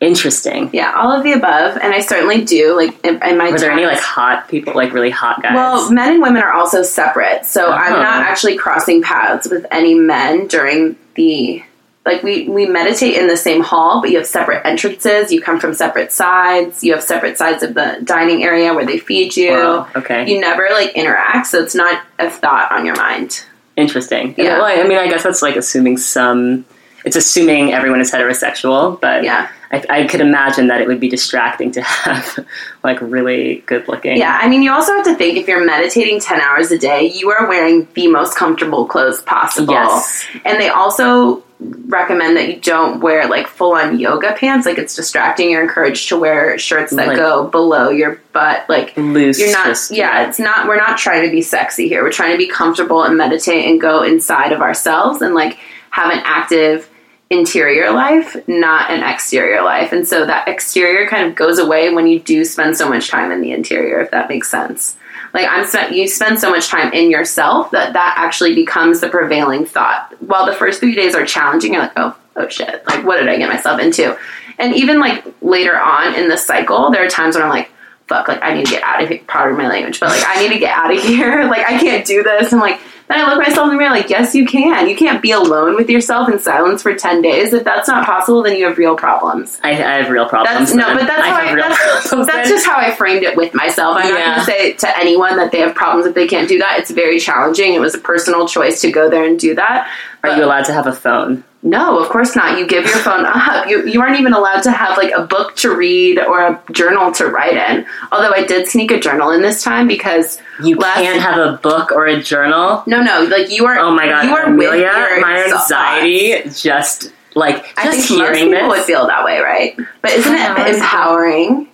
[0.00, 0.70] Interesting?
[0.72, 1.76] Yeah, all of the above.
[1.78, 2.76] And I certainly do.
[2.76, 5.54] Like, in, in my Were there any like hot people, like really hot guys?
[5.54, 7.46] Well, men and women are also separate.
[7.46, 7.72] So oh.
[7.72, 8.02] I'm Oh.
[8.02, 11.62] not actually crossing paths with any men during the
[12.04, 15.32] like we we meditate in the same hall, but you have separate entrances.
[15.32, 16.84] You come from separate sides.
[16.84, 19.50] You have separate sides of the dining area where they feed you.
[19.52, 20.30] Wow, okay.
[20.30, 23.44] You never like interact, so it's not a thought on your mind.
[23.76, 24.34] Interesting.
[24.38, 24.58] Yeah.
[24.58, 26.64] Well, I I mean, I guess that's like assuming some.
[27.04, 29.48] It's assuming everyone is heterosexual, but Yeah.
[29.72, 32.46] I, I could imagine that it would be distracting to have
[32.82, 34.16] like really good looking.
[34.16, 37.10] Yeah, I mean, you also have to think if you're meditating 10 hours a day,
[37.10, 39.74] you are wearing the most comfortable clothes possible.
[39.74, 40.26] Yes.
[40.44, 41.42] And they also
[41.86, 44.66] recommend that you don't wear like full on yoga pants.
[44.66, 45.50] Like, it's distracting.
[45.50, 48.68] You're encouraged to wear shirts that Like- go below your butt.
[48.68, 49.40] Like, loose.
[49.40, 52.02] you're not, yeah, it's not, we're not trying to be sexy here.
[52.02, 55.58] We're trying to be comfortable and meditate and go inside of ourselves and like
[55.90, 56.90] have an active
[57.30, 59.92] interior life, not an exterior life.
[59.92, 63.32] And so that exterior kind of goes away when you do spend so much time
[63.32, 64.96] in the interior, if that makes sense.
[65.34, 69.08] Like I'm spent, you spend so much time in yourself that that actually becomes the
[69.08, 70.14] prevailing thought.
[70.20, 73.28] While the first three days are challenging, you're like, oh, oh shit, like what did
[73.28, 74.16] I get myself into?
[74.58, 77.70] And even like later on in the cycle, there are times when I'm like,
[78.08, 79.20] fuck, like I need to get out of here.
[79.26, 81.44] Pardon my language, but like I need to get out of here.
[81.56, 82.52] Like I can't do this.
[82.52, 84.88] I'm like, then I look myself in the mirror, like, yes, you can.
[84.88, 87.52] You can't be alone with yourself in silence for ten days.
[87.52, 89.60] If that's not possible, then you have real problems.
[89.62, 90.58] I, I have real problems.
[90.70, 92.56] That's no, but that's how have I, real that's, problems that's then.
[92.56, 93.96] just how I framed it with myself.
[93.98, 96.58] I'm not going to say to anyone that they have problems if they can't do
[96.58, 96.80] that.
[96.80, 97.74] It's very challenging.
[97.74, 99.86] It was a personal choice to go there and do that.
[100.24, 101.44] Are But- you allowed to have a phone?
[101.66, 102.58] No, of course not.
[102.58, 103.68] You give your phone up.
[103.68, 107.10] You you aren't even allowed to have like a book to read or a journal
[107.12, 107.84] to write in.
[108.12, 111.58] Although I did sneak a journal in this time because You last- can't have a
[111.58, 112.82] book or a journal.
[112.86, 113.78] No, no, like you are.
[113.78, 115.70] Oh my god, you are Amelia, with your my thoughts.
[115.72, 118.68] anxiety just like I just think most people this.
[118.68, 119.76] would feel that way, right?
[120.02, 121.68] But isn't it empowering?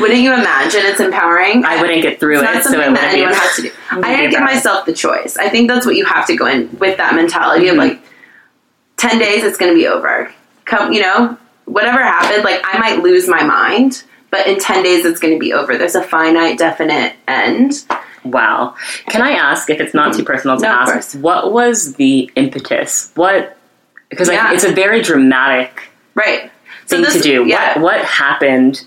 [0.00, 1.64] Wouldn't you imagine it's empowering?
[1.64, 3.02] I wouldn't get through It's not it, so it wouldn't be.
[3.06, 3.70] anyone has to do.
[3.90, 5.36] I didn't be give myself the choice.
[5.36, 7.80] I think that's what you have to go in with that mentality Mm-hmm.
[7.80, 8.00] of like,
[8.96, 10.32] ten days, it's going to be over.
[10.64, 15.04] Come, you know, whatever happened, like I might lose my mind, but in 10 days
[15.04, 15.76] it's going to be over.
[15.78, 17.84] There's a finite, definite end.
[18.24, 18.74] Wow.
[19.08, 23.12] Can I ask if it's not too personal to No, ask what was the impetus?
[23.14, 23.56] What
[24.08, 24.44] because Yeah.
[24.44, 25.82] like, it's a very dramatic
[26.14, 26.50] Right.
[26.86, 27.44] thing to do.
[27.46, 27.78] Yeah.
[27.78, 28.84] What what happened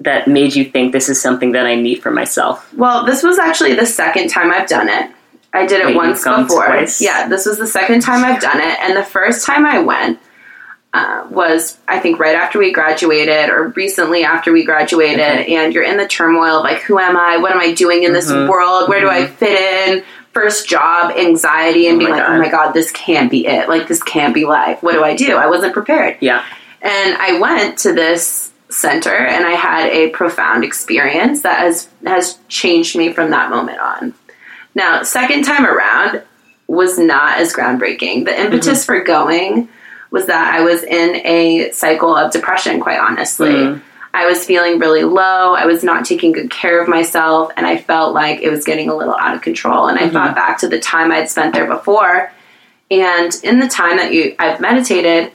[0.00, 2.68] that made you think this is something that I need for myself?
[2.74, 5.10] Well, this was actually the second time I've done it.
[5.52, 6.66] I did it Wait, once before.
[6.66, 7.00] twice?
[7.00, 10.18] Yeah, this was the second time I've done it, and the first time I went
[10.92, 15.54] uh, was I think right after we graduated or recently after we graduated, Okay.
[15.56, 17.36] and you're in the turmoil of like, who am I?
[17.38, 18.48] What am I doing in this Mhm.
[18.48, 18.88] world?
[18.88, 20.04] Where do I fit in?
[20.32, 22.36] First job, anxiety, and Oh being like, God.
[22.36, 23.68] oh my god, this can't be it.
[23.68, 24.82] Like this can't be life.
[24.82, 25.36] What do I do?
[25.36, 26.16] I wasn't prepared.
[26.20, 26.42] Yeah.
[26.82, 32.38] And I went to this center and I had a profound experience that has has
[32.48, 34.14] changed me from that moment on.
[34.74, 36.22] Now, second time around
[36.66, 38.24] was not as groundbreaking.
[38.24, 39.68] The impetus for going
[40.10, 43.50] was that I was in a cycle of depression, quite honestly.
[43.50, 43.82] Mm.
[44.12, 45.54] I was feeling really low.
[45.54, 48.88] I was not taking good care of myself, and I felt like it was getting
[48.88, 49.86] a little out of control.
[49.86, 52.32] And I thought back to the time I'd spent there before,
[52.90, 55.32] and in the time that you I've meditated,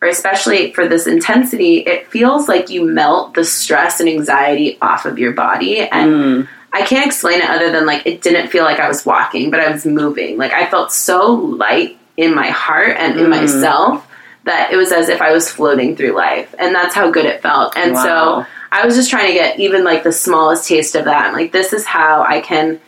[0.00, 5.04] or especially for this intensity, it feels like you melt the stress and anxiety off
[5.04, 5.80] of your body.
[5.80, 6.48] And Mm.
[6.72, 9.60] I can't explain it other than like it didn't feel like I was walking, but
[9.60, 10.36] I was moving.
[10.38, 13.30] Like I felt so light in my heart and in Mm.
[13.30, 14.06] myself
[14.44, 16.54] that it was as if I was floating through life.
[16.58, 17.76] And that's how good it felt.
[17.76, 18.02] And Wow.
[18.04, 21.26] so I was just trying to get even like the smallest taste of that.
[21.26, 22.80] I'm like, this is how I can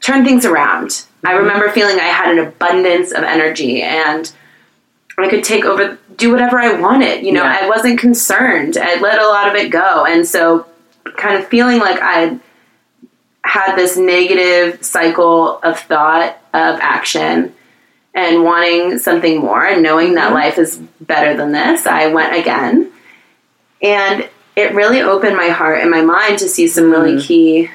[0.00, 1.02] turn things around.
[1.24, 4.30] I remember feeling I had an abundance of energy and
[5.18, 7.24] I could take over, do whatever I wanted.
[7.24, 7.58] You know, Yeah.
[7.62, 8.76] I wasn't concerned.
[8.80, 10.04] I let a lot of it go.
[10.06, 10.66] And so,
[11.16, 12.38] kind of feeling like I
[13.50, 17.52] had this negative cycle of thought, of action,
[18.14, 22.92] and wanting something more, and knowing that life is better than this, I went again.
[23.82, 27.68] And it really opened my heart and my mind to see some really key,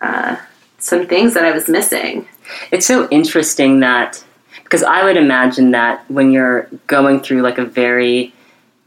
[0.00, 0.36] uh,
[0.78, 2.26] some things that I was missing.
[2.70, 4.24] It's so interesting that
[4.64, 8.32] because I would imagine that when you're going through like a very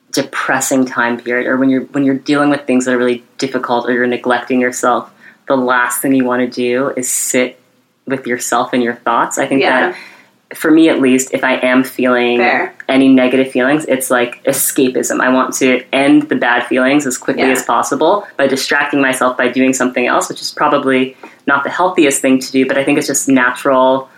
[0.09, 3.87] depressing time period or when you're when you're dealing with things that are really difficult
[3.87, 5.13] or you're neglecting yourself,
[5.51, 7.59] the last thing you want to do is sit
[8.07, 9.37] with yourself and your thoughts.
[9.37, 9.89] I think Yeah.
[9.91, 9.97] that
[10.57, 12.73] for me at least, if I am feeling Fair.
[12.89, 15.19] any negative feelings, it's like escapism.
[15.21, 17.51] I want to end the bad feelings as quickly Yeah.
[17.51, 21.15] as possible by distracting myself by doing something else, which is probably
[21.47, 24.09] not the healthiest thing to do, but I think it's just natural.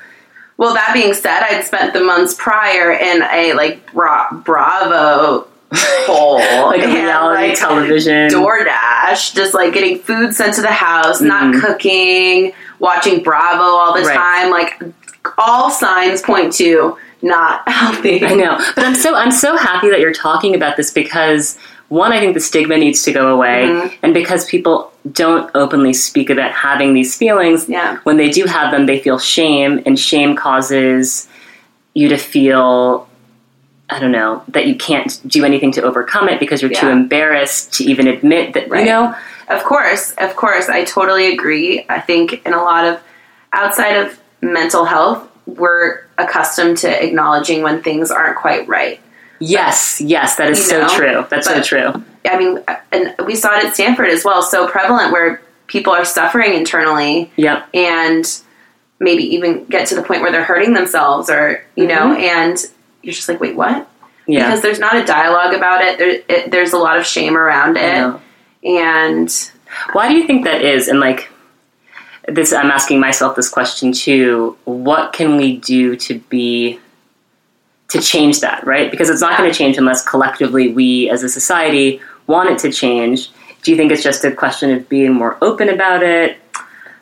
[0.57, 5.47] Well, that being said, I'd spent the months prior in a like bra- Bravo
[6.07, 8.29] Like and, reality like, television.
[8.29, 11.61] DoorDash, just like getting food sent to the house, not Mhm.
[11.61, 14.15] cooking, watching Bravo all the Right.
[14.15, 14.49] time.
[14.51, 14.81] Like
[15.37, 18.23] all signs point to not healthy.
[18.25, 21.57] I know, but I'm so I'm so happy that you're talking about this because
[21.89, 23.91] one, I think the stigma needs to go away, Mhm.
[24.03, 27.97] and because people don't openly speak about having these feelings, Yeah.
[28.03, 31.27] when they do have them, they feel shame, and shame causes
[31.93, 33.07] you to feel.
[33.89, 37.73] I don't know that you can't do anything to overcome it because you're too embarrassed
[37.73, 38.81] to even admit that Right.
[38.85, 39.13] you know
[39.49, 41.85] Of course, of course, I totally agree.
[41.89, 42.99] I think in a lot of
[43.51, 48.99] outside of mental health, we're accustomed to acknowledging when things aren't quite right.
[49.39, 51.91] yes yes that is so know, true that's so true
[52.25, 56.05] I mean, and we saw it at Stanford as well, so prevalent where people are
[56.05, 58.25] suffering internally yep and
[59.01, 62.21] maybe even get to the point where they're hurting themselves or, you know, Mm-hmm.
[62.21, 62.57] and
[63.03, 63.87] you're just like, wait, what?
[64.25, 65.97] yeah Because there's not a dialogue about it.
[65.97, 68.19] There, it there's a lot of shame around it.
[68.63, 69.51] And
[69.91, 70.87] Why do you think that is?
[70.87, 71.29] And like
[72.27, 74.57] this, I'm asking myself this question too.
[74.65, 76.79] What can we do to be
[77.89, 78.65] to change that?
[78.65, 78.89] Right?
[78.89, 82.71] Because it's not going to change unless collectively we, as a society, want it to
[82.71, 83.29] change.
[83.63, 86.37] Do you think it's just a question of being more open about it?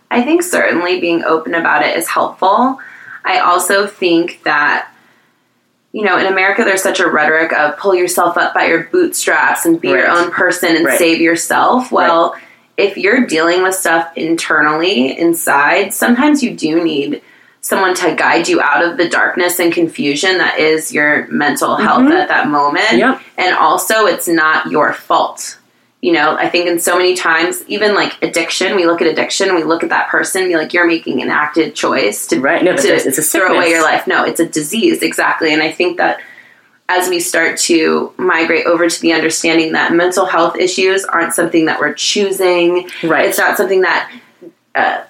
[0.09, 2.79] I think certainly being open about it is helpful.
[3.23, 4.91] I also think that,
[5.93, 9.65] you know, in America, there's such a rhetoric of pull yourself up by your bootstraps
[9.65, 10.97] and be your own person and Right.
[10.97, 11.91] save yourself.
[11.91, 12.35] Well,
[12.77, 17.21] if you're dealing with stuff internally, inside, sometimes you do need
[17.59, 22.01] someone to guide you out of the darkness and confusion that is your mental health
[22.03, 22.19] Mhm.
[22.19, 22.93] at that moment.
[22.93, 23.19] Yep.
[23.37, 25.57] And also, it's not your fault.
[26.01, 29.53] You know, I think in so many times, even like addiction, we look at addiction,
[29.53, 32.63] we look at that person, and be like, you're making an active choice to, Right?
[32.63, 34.07] No, to it's a throw away your life.
[34.07, 35.53] No, it's a disease, exactly.
[35.53, 36.19] And I think that
[36.89, 41.65] as we start to migrate over to the understanding that mental health issues aren't something
[41.65, 43.27] that we're choosing, Right.
[43.29, 44.11] it's not something that
[44.75, 45.03] uh,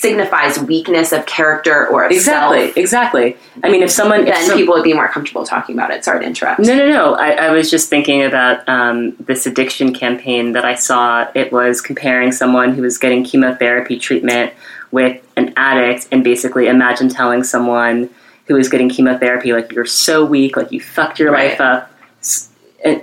[0.00, 3.36] signifies weakness of character or of exactly, self, exactly.
[3.62, 6.04] I mean, if someone, then if some- people would be more comfortable talking about it.
[6.04, 6.60] Sorry to interrupt.
[6.60, 7.14] No, no, no.
[7.14, 11.28] I, I was just thinking about um, this addiction campaign that I saw.
[11.34, 14.54] It was comparing someone who was getting chemotherapy treatment
[14.90, 18.08] with an addict, and basically imagine telling someone
[18.46, 21.50] who is getting chemotherapy, like, you're so weak, like, you fucked your Right.
[21.50, 21.92] life up.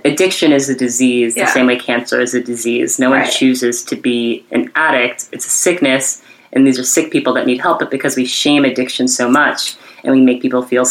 [0.04, 1.44] Addiction is a disease, Yeah.
[1.46, 2.98] the same way cancer is a disease.
[2.98, 3.30] No one Right.
[3.30, 6.20] chooses to be an addict, it's a sickness,
[6.52, 9.76] and these are sick people that need help, but because we shame addiction so much
[10.04, 10.84] and we make people feel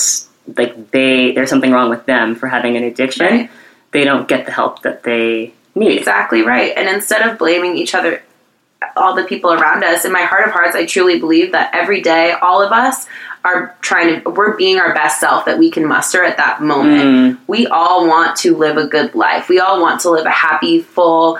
[0.55, 3.51] like they there's something wrong with them for having an addiction, Right.
[3.91, 5.97] they don't get the help that they need.
[5.97, 6.74] Exactly right.
[6.78, 8.22] And instead of blaming each other,
[8.95, 12.01] all the people around us, in my heart of hearts, I truly believe that every
[12.01, 13.08] day, all of us
[13.43, 17.01] are trying to, we're being our best self that we can muster at that moment.
[17.01, 17.39] Mm.
[17.47, 19.49] We all want to live a good life.
[19.49, 21.39] We all want to live a happy, full,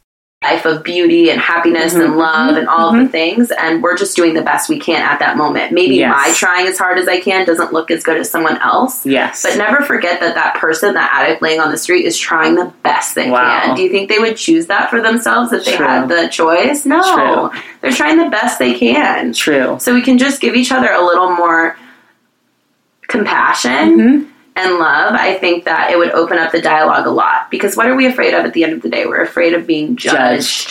[0.43, 2.01] Life of beauty and happiness Mm-hmm.
[2.01, 5.01] and love and all of the things and we're just doing the best we can
[5.01, 6.15] at that moment maybe Yes.
[6.15, 9.43] my trying as hard as i can doesn't look as good as someone else Yes.
[9.43, 12.73] but never forget that that person that addict laying on the street is trying the
[12.83, 13.61] best they Wow.
[13.65, 15.85] can do you think they would choose that for themselves if they True.
[15.85, 17.01] had the choice no
[17.49, 17.59] True.
[17.81, 19.77] they're trying the best they can True.
[19.79, 21.77] so we can just give each other a little more
[23.07, 24.30] compassion Mm-hmm.
[24.55, 27.49] And love, I think that it would open up the dialogue a lot.
[27.49, 29.05] Because what are we afraid of at the end of the day?
[29.05, 30.15] We're afraid of being judged.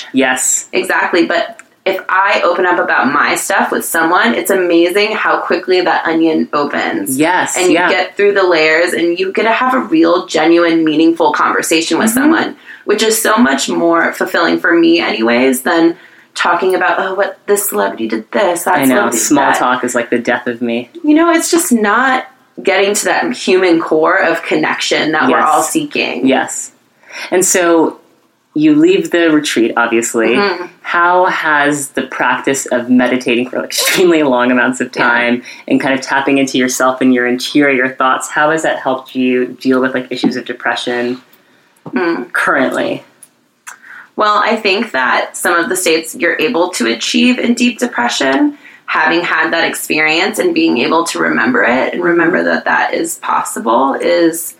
[0.00, 0.06] Judged.
[0.12, 0.68] Yes.
[0.72, 1.26] Exactly.
[1.26, 6.04] But if I open up about my stuff with someone, it's amazing how quickly that
[6.04, 7.18] onion opens.
[7.18, 7.56] Yes.
[7.56, 7.88] And you yeah.
[7.90, 12.10] get through the layers and you get to have a real, genuine, meaningful conversation with
[12.10, 12.18] Mm-hmm.
[12.18, 15.96] someone, which is so much more fulfilling for me, anyways, than
[16.34, 19.10] talking about, oh, what this celebrity did this, that I know.
[19.10, 20.90] Small that talk is like the death of me.
[21.02, 22.26] you know, it's just not
[22.62, 26.26] getting to that human core of connection that we're all seeking.
[26.26, 26.72] Yes.
[27.30, 28.00] And so
[28.54, 30.34] you leave the retreat, obviously.
[30.34, 30.66] Mm-hmm.
[30.82, 36.00] How has the practice of meditating for extremely long amounts of time and kind of
[36.04, 40.10] tapping into yourself and your interior thoughts, how has that helped you deal with like
[40.10, 41.20] issues of depression
[41.86, 42.32] Mm.
[42.32, 43.02] currently?
[44.16, 48.58] Well, I think that some of the states you're able to achieve in deep depression,
[48.90, 53.18] having had that experience and being able to remember it and remember that that is
[53.18, 54.56] possible, is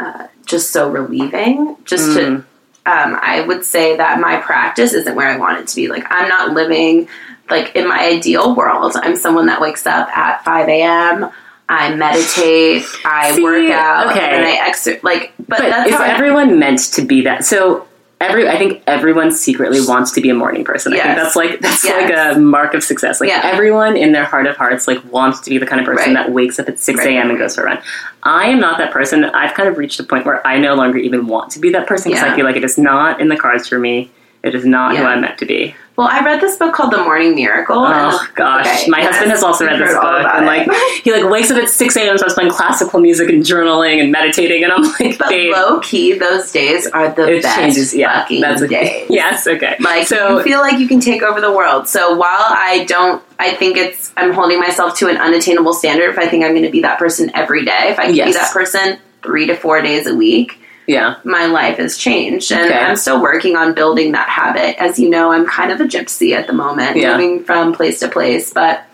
[0.00, 1.76] uh, just so relieving.
[1.84, 2.44] Just to, um,
[2.84, 5.86] I would say that my practice isn't where I want it to be.
[5.86, 7.08] Like, I'm not living
[7.48, 8.94] like in my ideal world.
[8.96, 11.30] I'm someone that wakes up at 5 a.m.
[11.68, 14.18] I meditate, I See, work out, okay.
[14.36, 15.04] and I exercise.
[15.04, 17.44] Like, but, But that's is how I- everyone meant to be that?
[17.44, 17.86] So
[18.22, 20.92] every I think everyone secretly wants to be a morning person.
[20.92, 22.10] I think that's like that's Yes.
[22.10, 23.20] like a mark of success.
[23.20, 23.40] Like Yeah.
[23.44, 26.24] everyone in their heart of hearts like wants to be the kind of person Right.
[26.26, 27.08] that wakes up at six Right.
[27.16, 27.30] a.m.
[27.30, 27.78] and goes for a run.
[28.22, 29.24] I am not that person.
[29.24, 31.86] I've kind of reached a point where I no longer even want to be that
[31.86, 32.32] person because Yeah.
[32.32, 34.10] I feel like it is not in the cards for me.
[34.42, 35.74] It is not who I'm meant to be.
[35.96, 37.76] Well, I read this book called The Morning Miracle.
[37.76, 40.46] Oh gosh, okay, my yes, husband has also read this book, and it.
[40.46, 42.10] like he like wakes up at six a.m.
[42.10, 45.80] and starts playing classical music and journaling and meditating, and I'm like, but babe, low
[45.80, 47.94] key, those days are the it best changes.
[47.94, 49.00] Yeah, fucking that's okay.
[49.00, 49.10] days.
[49.10, 49.76] Yes, okay.
[49.80, 51.86] Like so, you feel like you can take over the world.
[51.88, 56.08] So while I don't, I think it's I'm holding myself to an unattainable standard.
[56.08, 58.32] If I think I'm going to be that person every day, if I can be
[58.32, 62.78] that person three to four days a week, yeah, my life has changed, and Okay.
[62.78, 64.80] I'm still working on building that habit.
[64.82, 67.12] As you know, I'm kind of a gypsy at the moment, Yeah.
[67.12, 68.52] moving from place to place.
[68.52, 68.84] But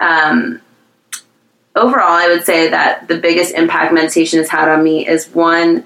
[0.00, 0.60] um,
[1.76, 5.84] overall, I would say that the biggest impact meditation has had on me is one,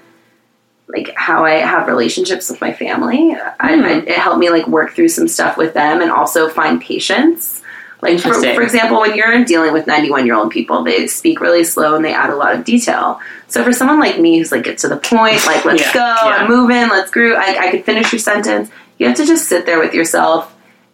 [0.87, 3.35] like how I have relationships with my family.
[3.35, 6.81] I, I, it helped me like work through some stuff with them, and also find
[6.81, 7.61] patience
[8.05, 11.63] Like for, for example, when you're dealing with 91 year old people, they speak really
[11.63, 13.19] slow and they add a lot of detail.
[13.47, 15.99] So for someone like me who's like get to the point, like let's Yeah, go,
[15.99, 16.35] yeah.
[16.37, 18.69] I'm moving, let's groove, I, I could finish your sentence.
[18.97, 20.51] You have to just sit there with yourself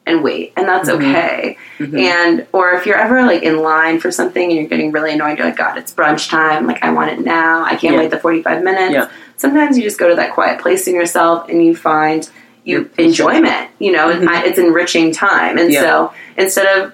[0.07, 1.05] and wait, and that's Mm-hmm.
[1.16, 1.57] okay.
[1.80, 5.38] And or if you're ever like in line for something and you're getting really annoyed,
[5.38, 6.66] you're like, God, it's brunch time.
[6.68, 7.64] Like I want it now.
[7.64, 7.99] I can't Yeah.
[8.01, 9.12] wait the 45 minutes.
[9.38, 12.28] Sometimes you just go to that quiet place in yourself and you find
[12.64, 13.70] you enjoyment.
[13.80, 15.57] You know, it's enriching time.
[15.57, 15.84] And Mm-hmm.
[15.84, 16.93] So instead of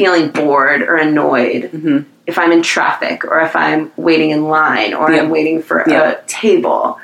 [0.00, 1.98] feeling bored or annoyed Mm-hmm.
[2.26, 5.20] if I'm in traffic or if I'm waiting in line or Yeah.
[5.22, 6.10] I'm waiting for Yeah.
[6.12, 6.98] a table.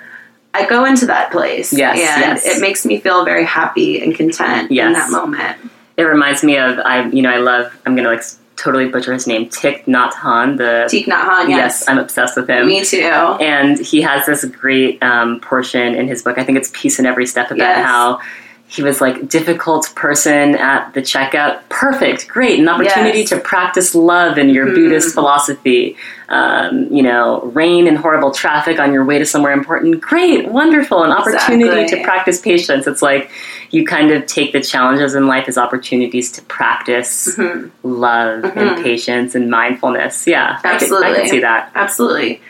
[0.55, 2.47] I go into that place Yes, and yes.
[2.47, 5.57] it makes me feel very happy and content in that moment.
[5.99, 6.95] It reminds me of I.
[7.17, 7.65] You know, I love.
[7.85, 8.23] I'm gonna like
[8.57, 9.43] totally butcher his name.
[9.51, 10.57] Thich Nhat Hanh.
[10.57, 11.87] The Thich Nhat Hanh, yes.
[11.89, 12.67] I'm obsessed with him.
[12.67, 12.99] Me too.
[13.01, 16.37] and he has this great um, portion in his book.
[16.39, 17.85] I think it's Peace in Every Step about Yes.
[17.85, 18.21] how
[18.69, 21.61] he was like difficult person at the checkout.
[21.69, 23.31] Perfect, great, an opportunity Yes.
[23.31, 23.39] Mm-hmm.
[23.39, 25.97] to practice love in your Buddhist philosophy.
[26.29, 30.01] Um, you know, rain and horrible traffic on your way to somewhere important.
[30.01, 31.99] Great, wonderful, an opportunity Exactly.
[31.99, 32.89] to practice patience.
[32.89, 33.31] It's like
[33.71, 37.69] you kind of take the challenges in life as opportunities to practice Mm-hmm.
[37.89, 40.27] love and patience and mindfulness.
[40.27, 41.15] Yeah, I could, I Absolutely.
[41.15, 41.71] could see that.
[41.77, 42.41] Absolutely.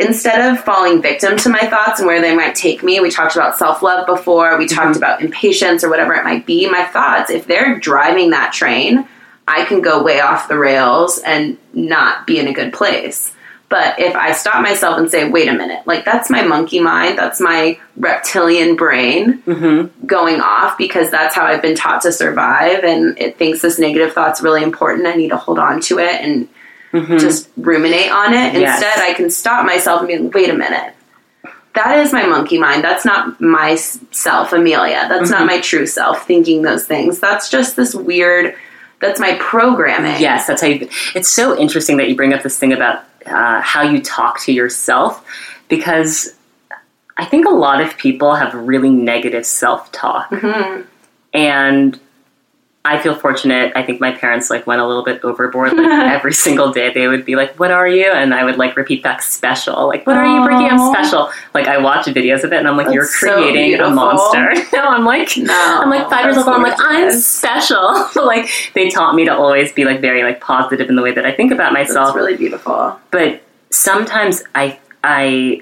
[0.00, 3.34] Instead of falling victim to my thoughts and where they might take me, we talked
[3.34, 4.98] about self love before, we talked mm-hmm.
[4.98, 6.70] about impatience or whatever it might be.
[6.70, 9.08] My thoughts, if they're driving that train,
[9.48, 13.34] I can go way off the rails and not be in a good place.
[13.68, 17.18] But if I stop myself and say, wait a minute, like that's my monkey mind,
[17.18, 20.06] that's my reptilian brain mm-hmm.
[20.06, 24.14] going off because that's how I've been taught to survive and it thinks this negative
[24.14, 25.06] thought's really important.
[25.06, 26.48] I need to hold on to it and
[26.92, 27.18] Mm-hmm.
[27.18, 28.54] just ruminate on it.
[28.54, 28.82] Yes.
[28.82, 30.94] Instead, I can stop myself and be like, wait a minute.
[31.74, 32.82] That is my monkey mind.
[32.82, 35.06] That's not myself, Amelia.
[35.08, 35.46] That's not mm-hmm.
[35.46, 37.20] my true self thinking those things.
[37.20, 38.56] That's just this weird,
[39.00, 40.20] that's my programming.
[40.20, 40.88] Yes, that's how you.
[41.14, 44.52] It's so interesting that you bring up this thing about uh, how you talk to
[44.52, 45.24] yourself
[45.68, 46.34] because
[47.18, 50.30] I think a lot of people have really negative self talk.
[50.30, 50.82] Mm-hmm.
[51.34, 52.00] And
[52.88, 53.70] I feel fortunate.
[53.76, 55.74] I think my parents like went a little bit overboard.
[55.74, 55.86] Like
[56.16, 59.02] every single day, they would be like, "What are you?" And I would like repeat
[59.02, 59.86] back special.
[59.86, 60.64] Like, "What are you, Bricky?
[60.64, 63.78] I'm special." Like I watch videos of it, and I'm like, That's "You're so creating
[63.80, 66.48] a monster." no, I'm like, No, I'm like five years old.
[66.48, 68.08] I'm like, I'm special.
[68.24, 71.26] like they taught me to always be like very like positive in the way that
[71.26, 72.08] I think about myself.
[72.08, 72.98] That's really beautiful.
[73.10, 75.60] but sometimes I I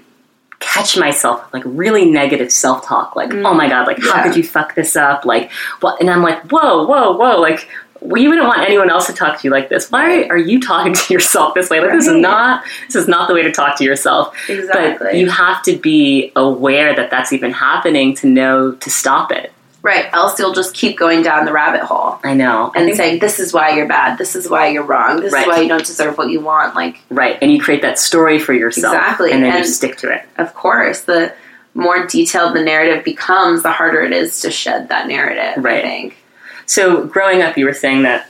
[0.61, 3.17] catch myself like really negative self talk.
[3.17, 3.45] Like, mm.
[3.47, 5.25] oh my god, like how could you fuck this up?
[5.25, 5.51] Like
[5.81, 6.01] what?
[6.01, 7.69] And I'm like, whoa, whoa, whoa, like.
[8.03, 9.91] Well, you wouldn't want anyone else to talk to you like this.
[9.91, 11.81] Why are you talking to yourself this way?
[11.81, 14.37] Like this is not this is not the way to talk to yourself.
[14.47, 15.19] But Exactly.
[15.19, 19.51] you have to be aware that that's even happening to know to stop it.
[19.83, 20.07] Right.
[20.13, 22.73] Else you'll just keep going down the rabbit hole I know.
[22.75, 24.19] And saying, this is why you're bad.
[24.19, 25.21] This is why you're wrong.
[25.21, 25.43] This Right.
[25.43, 26.75] is why you don't deserve what you want.
[26.75, 30.11] Like, right, and you create that story for yourself, Exactly, and then you stick to
[30.13, 30.23] it.
[30.39, 31.33] of course, the
[31.75, 35.63] more detailed the narrative becomes, the harder it is to shed that narrative.
[35.63, 35.79] Right.
[35.79, 36.17] I think.
[36.65, 38.29] So, growing up, you were saying that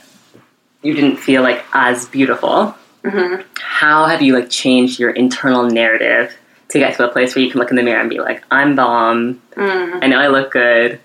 [0.83, 2.75] you didn't feel like as beautiful.
[3.03, 3.41] Mm-hmm.
[3.59, 6.35] How have you like changed your internal narrative
[6.69, 8.43] to get to a place where you can look in the mirror and be like,
[8.51, 9.41] "I'm bomb.
[9.55, 10.03] Mm.
[10.03, 10.99] I know I look good."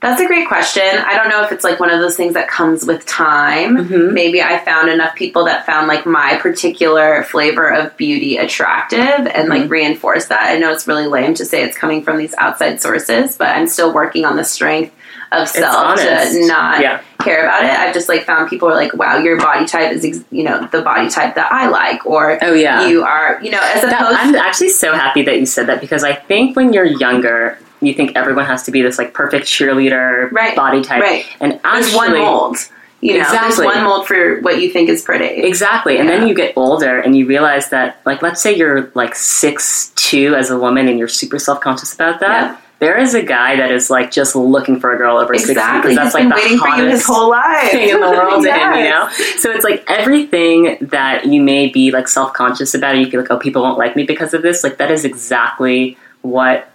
[0.00, 0.82] That's a great question.
[0.82, 3.76] I don't know if it's like one of those things that comes with time.
[3.76, 4.12] Mhm.
[4.12, 9.48] Maybe I found enough people that found like my particular flavor of beauty attractive and
[9.50, 10.42] like reinforced that.
[10.42, 13.66] I know it's really lame to say it's coming from these outside sources, but I'm
[13.66, 14.94] still working on the strength
[15.32, 17.00] of self to not Yeah.
[17.22, 17.70] care about it.
[17.70, 20.66] I've just like found people are like, wow, your body type is, ex- you know,
[20.72, 22.86] the body type that I like, or Oh yeah.
[22.86, 25.80] you are, you know, as That- opposed I'm actually so happy that you said that
[25.82, 29.46] because I think when you're younger, you think everyone has to be this like perfect
[29.46, 31.26] cheerleader Right, body type, right.
[31.40, 32.56] and there's one mold.
[33.02, 33.64] You know, Exactly.
[33.64, 35.24] there's one mold for what you think is pretty.
[35.24, 35.96] Exactly.
[35.98, 39.90] And then you get older and you realize that, like, let's say you're like six
[39.96, 42.42] two as a woman and you're super self conscious about that.
[42.52, 42.56] Yeah.
[42.78, 45.94] There is a guy that is like just looking for a girl over sixty Exactly.
[45.94, 47.70] because that's He's like been the waiting for you his hottest whole life.
[47.70, 49.08] thing in the world to him, you know?
[49.38, 53.20] So it's like everything that you may be like self conscious about, or you feel
[53.20, 54.62] like, oh, people won't like me because of this.
[54.64, 56.70] Like that is exactly what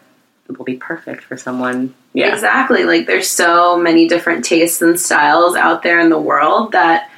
[0.47, 1.93] will be perfect for someone.
[2.13, 2.33] Yeah.
[2.33, 2.83] Exactly.
[2.85, 7.09] Like there's so many different tastes and styles out there in the world that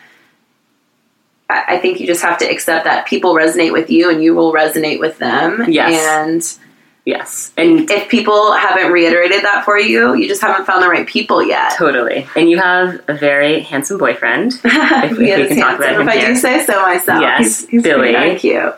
[1.49, 4.51] I think you just have to accept that people resonate with you and you will
[4.53, 5.65] resonate with them.
[5.69, 5.93] Yes.
[6.05, 6.63] And
[7.05, 7.53] Yes.
[7.55, 11.41] And if people haven't reiterated that for you, you just haven't found the right people
[11.41, 11.71] yet.
[11.77, 12.27] totally.
[12.35, 14.59] And you have a very handsome boyfriend.
[14.61, 16.27] if he we can talk about him if I here.
[16.27, 17.21] do say so myself.
[17.21, 18.13] Yes, he's, he's Billy.
[18.13, 18.73] pretty cute.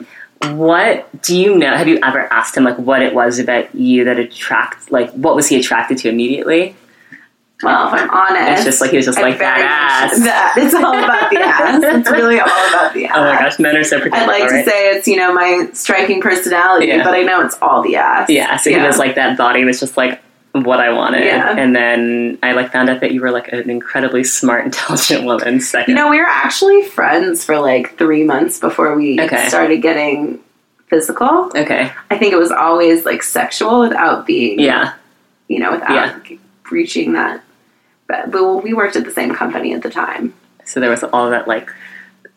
[0.47, 1.75] What do you know?
[1.75, 5.35] Have you ever asked him like what it was about you that attract like what
[5.35, 6.75] was he attracted to immediately?
[7.61, 10.17] Well, if I'm honest, It's just like he was just I'm like that ass.
[10.23, 10.53] That.
[10.57, 11.83] It's all about the ass.
[11.83, 13.17] It's really all about the ass.
[13.17, 14.63] Oh my gosh, men are so predictable, I'd like right?
[14.63, 17.03] to say it's you know my striking personality, Yeah.
[17.03, 18.29] but I know it's all the ass.
[18.29, 20.21] Yeah, so he was like that body was just like
[20.63, 21.25] what I wanted.
[21.25, 21.55] Yeah.
[21.57, 25.59] And then I like found out that you were like an incredibly smart, intelligent woman.
[25.61, 25.91] Second.
[25.91, 29.47] You know, we were actually friends for like three months before we Okay.
[29.47, 30.39] started getting
[30.87, 31.51] physical.
[31.55, 31.91] okay.
[32.09, 34.93] I think it was always like sexual without being, Yeah.
[35.47, 36.21] you know, without
[36.71, 37.43] reaching that.
[38.07, 40.33] But, but we worked at the same company at the time.
[40.65, 41.69] So there was all that like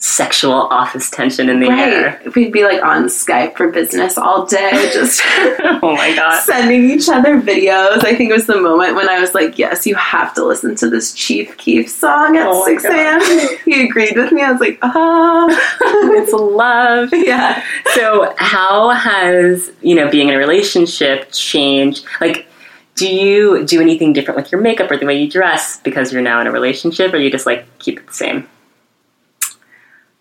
[0.03, 2.19] sexual office tension in the air.
[2.25, 2.35] Right.
[2.35, 6.43] We'd be like on Skype for business all day, just oh my god.
[6.43, 8.05] sending each other videos.
[8.05, 10.75] I think it was the moment when I was like, yes, you have to listen
[10.77, 13.59] to this Chief Keef song at Oh 6 a.m.
[13.65, 14.43] he agreed with me.
[14.43, 15.47] I was like, ah.
[15.81, 17.11] it's love.
[17.13, 17.65] yeah.
[17.95, 22.49] So how has, you know, being in a relationship changed like
[22.95, 26.21] do you do anything different with your makeup or the way you dress because you're
[26.21, 28.49] now in a relationship or you just like keep it the same?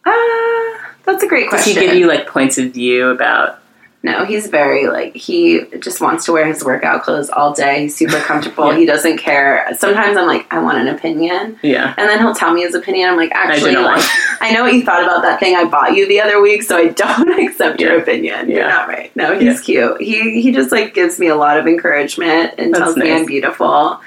[0.05, 1.81] Ah, that's a great Does question.
[1.81, 3.60] he give you like points of view about
[4.03, 7.83] No, he's very like he just wants to wear his workout clothes all day.
[7.83, 8.71] He's super comfortable.
[8.71, 8.79] Yeah.
[8.79, 9.67] He doesn't care.
[9.77, 11.93] Sometimes I'm like, I want an opinion, yeah.
[11.97, 13.09] and then he'll tell me his opinion.
[13.09, 14.05] I'm like, actually, not like,
[14.41, 16.77] I know what you thought about that thing I bought you the other week, so
[16.77, 18.01] I don't accept your Yeah.
[18.01, 18.49] opinion.
[18.49, 18.69] You're Yeah.
[18.69, 19.15] not right.
[19.15, 20.01] No, he's cute.
[20.01, 23.11] He he just like gives me a lot of encouragement and That's tells me.
[23.13, 24.01] I'm beautiful.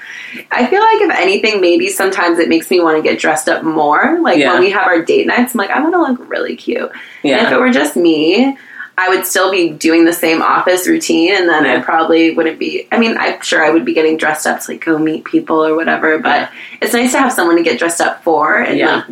[0.51, 3.63] I feel like if anything, maybe sometimes it makes me want to get dressed up
[3.63, 4.19] more.
[4.19, 4.51] Like Yeah.
[4.55, 6.91] when we have our date nights, I'm like, I want to look really cute.
[7.23, 8.57] And if it were just me,
[8.97, 12.87] I would still be doing the same office routine, and then I probably wouldn't be.
[12.91, 15.65] I mean, I'm sure I would be getting dressed up to like go meet people
[15.65, 16.17] or whatever.
[16.19, 16.49] But Yeah.
[16.81, 18.95] it's nice to have someone to get dressed up for and Yeah.
[18.95, 19.05] like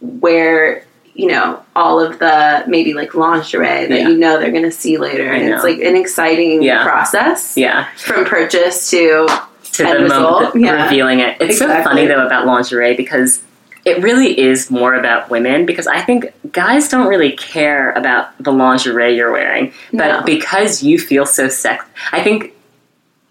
[0.00, 4.08] wear, you know, all of the maybe like lingerie that Yeah.
[4.08, 6.82] you know they're going to see later, I and it's like an exciting Yeah.
[6.84, 7.86] process Yeah.
[7.96, 9.26] from purchase to
[9.72, 10.84] To End the result, moment yeah.
[10.84, 11.36] revealing it.
[11.40, 13.40] It's so funny though about lingerie because
[13.84, 18.50] it really is more about women because I think guys don't really care about the
[18.52, 19.72] lingerie you're wearing.
[19.92, 20.22] But No.
[20.22, 22.52] because you feel so sex I think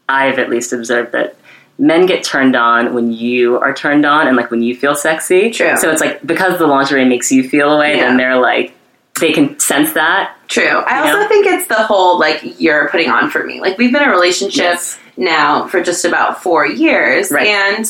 [0.07, 1.35] I've at least observed that
[1.79, 5.49] men get turned on when you are turned on and like when you feel sexy.
[5.49, 5.75] True.
[5.77, 8.05] So it's like because the lingerie makes you feel away, Yeah.
[8.07, 8.73] then they're like
[9.19, 10.35] they can sense that.
[10.47, 10.63] True.
[10.87, 11.27] I also know?
[11.27, 13.59] think it's the whole like you're putting on for me.
[13.61, 14.99] Like we've been in a relationship Yes.
[15.17, 17.47] now for just about four years, Right.
[17.47, 17.85] and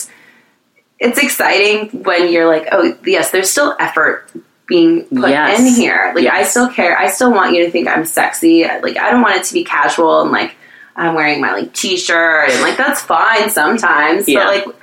[1.00, 4.30] it's exciting when you're like, oh yes, there's still effort
[4.66, 5.60] being put Yes.
[5.60, 6.12] in here.
[6.16, 6.98] Like I still care.
[6.98, 8.64] I still want you to think I'm sexy.
[8.64, 10.56] Like I don't want it to be casual and like
[10.96, 14.46] I'm wearing my like t-shirt and like that's fine sometimes, Yeah.
[14.46, 14.76] but like.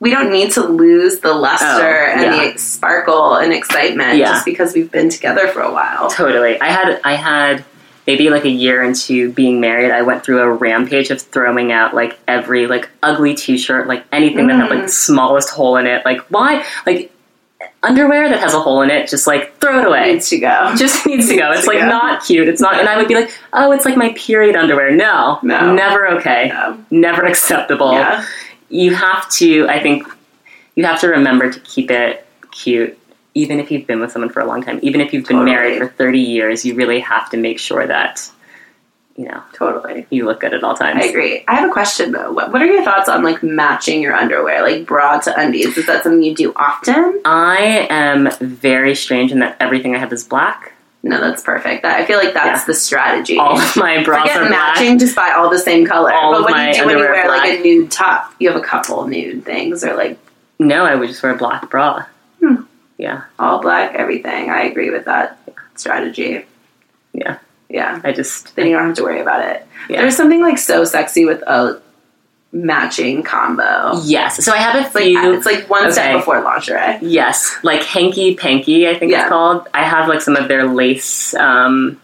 [0.00, 2.52] We don't need to lose the luster Oh, and yeah.
[2.54, 4.32] the sparkle and excitement Yeah.
[4.32, 6.10] just because we've been together for a while.
[6.10, 6.60] Totally.
[6.60, 7.64] I had I had
[8.06, 11.94] maybe like a year into being married, I went through a rampage of throwing out
[11.94, 16.04] like every like ugly t-shirt, like anything that had like the smallest hole in it.
[16.04, 17.12] Like why like
[17.82, 20.12] underwear that has a hole in it, just like throw it away.
[20.12, 20.74] needs to go.
[20.76, 21.50] just needs to go.
[21.52, 21.88] It's to like go.
[21.88, 22.48] not cute.
[22.48, 25.38] It's not and I would be like, "Oh, it's like my period underwear." No.
[25.42, 25.74] No.
[25.74, 26.48] Never okay.
[26.48, 26.84] No.
[26.90, 27.92] Never acceptable.
[27.92, 28.26] Yeah.
[28.68, 30.06] You have to I think
[30.74, 32.98] you have to remember to keep it cute
[33.34, 35.52] even if you've been with someone for a long time, even if you've been Totally.
[35.56, 38.30] married for 30 years, you really have to make sure that,
[39.16, 40.06] you know, Totally.
[40.10, 41.02] you look good at all times.
[41.02, 41.42] I agree.
[41.48, 42.30] I have a question though.
[42.32, 45.76] What, what are your thoughts on like matching your underwear, like bra to undies?
[45.78, 47.20] Is that something you do often?
[47.24, 50.72] I am very strange in that everything I have is black.
[51.04, 51.82] No, that's perfect.
[51.82, 52.64] That, I feel like that's Yeah.
[52.66, 53.36] the strategy.
[53.36, 54.76] All of my bras Forget are black.
[54.76, 56.12] matching, just buy all the same color.
[56.12, 58.32] All but of what do my you do when you wear like a nude top?
[58.38, 60.16] You have a couple nude things, or like
[60.60, 62.04] No, I would just wear a black bra.
[62.40, 62.62] Hmm.
[63.02, 64.48] Yeah, all black, everything.
[64.50, 65.38] I agree with that
[65.74, 66.44] strategy.
[67.12, 67.38] yeah.
[67.68, 69.66] Yeah, I just, then you don't have to worry about it.
[69.88, 70.02] Yeah.
[70.02, 71.80] There's something like so sexy with a
[72.52, 73.98] matching combo.
[74.04, 74.44] yes.
[74.44, 75.32] So I have a It's like few.
[75.32, 76.98] it's like one step before lingerie.
[77.00, 79.22] Yes, like hanky panky, I think Yeah.
[79.22, 79.66] it's called.
[79.72, 81.98] I have like some of their lace um,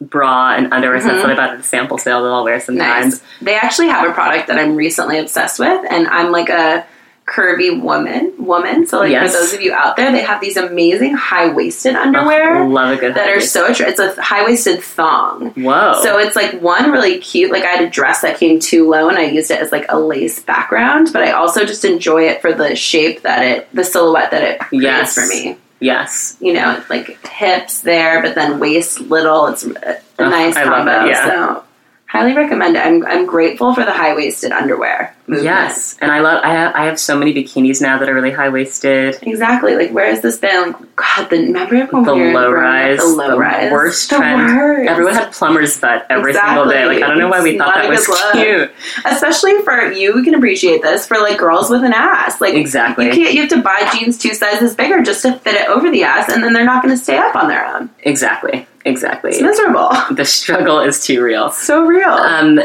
[0.00, 3.14] bra and underwear sets that I bought at the sample sale that I'll wear sometimes.
[3.14, 3.22] Nice.
[3.40, 6.86] They actually have a product that I'm recently obsessed with, and I'm like a
[7.28, 8.32] curvy woman.
[8.38, 9.32] Woman, so like Yes.
[9.34, 12.96] for those of you out there, they have these amazing high waisted underwear Oh, love
[12.96, 13.66] a good that are so.
[13.66, 15.50] Attra- it's a high waisted thong.
[15.50, 16.00] Whoa.
[16.02, 17.50] So it's like one really cute.
[17.52, 19.86] Like I had a dress that came too low, and I used it as like
[19.90, 21.10] a lace background.
[21.12, 24.60] But I also just enjoy it for the shape that it, the silhouette that it
[24.60, 25.14] creates Yes.
[25.14, 25.56] for me.
[25.80, 26.36] yes.
[26.40, 29.46] You know, like hips there, but then waist little.
[29.48, 31.04] It's a, Oh, nice I love combo.
[31.04, 31.26] it, yeah.
[31.26, 31.64] So
[32.06, 32.84] highly recommend it.
[32.86, 35.14] I'm I'm grateful for the high waisted underwear.
[35.28, 35.44] Movement.
[35.44, 36.40] Yes, and I love.
[36.42, 39.16] I have, I have so many bikinis now that are really high waisted.
[39.22, 39.76] Exactly.
[39.76, 40.72] Like, where has this been?
[40.72, 44.16] Like, God, the remember when The we were low rise, the low rise, worst The
[44.16, 44.56] trend.
[44.56, 44.88] worst.
[44.90, 46.86] Everyone had plumber's butt every single day.
[46.86, 48.70] Like I don't know why we It's thought that was cute.
[49.04, 50.14] especially for you.
[50.14, 52.40] We can appreciate this for like girls with an ass.
[52.40, 53.06] Like, Exactly.
[53.06, 53.34] you can't.
[53.34, 56.32] You have to buy jeans two sizes bigger just to fit it over the ass,
[56.32, 57.90] and then they're not going to stay up on their own.
[58.02, 58.66] Exactly.
[58.84, 59.30] Exactly.
[59.32, 59.90] It's miserable.
[60.12, 61.50] The struggle is too real.
[61.50, 62.08] So real.
[62.08, 62.60] Um,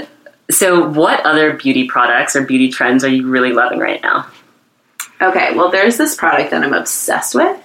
[0.52, 4.28] so, what other beauty products or beauty trends are you really loving right now?
[5.22, 7.60] Okay, well, there's this product that I'm obsessed with.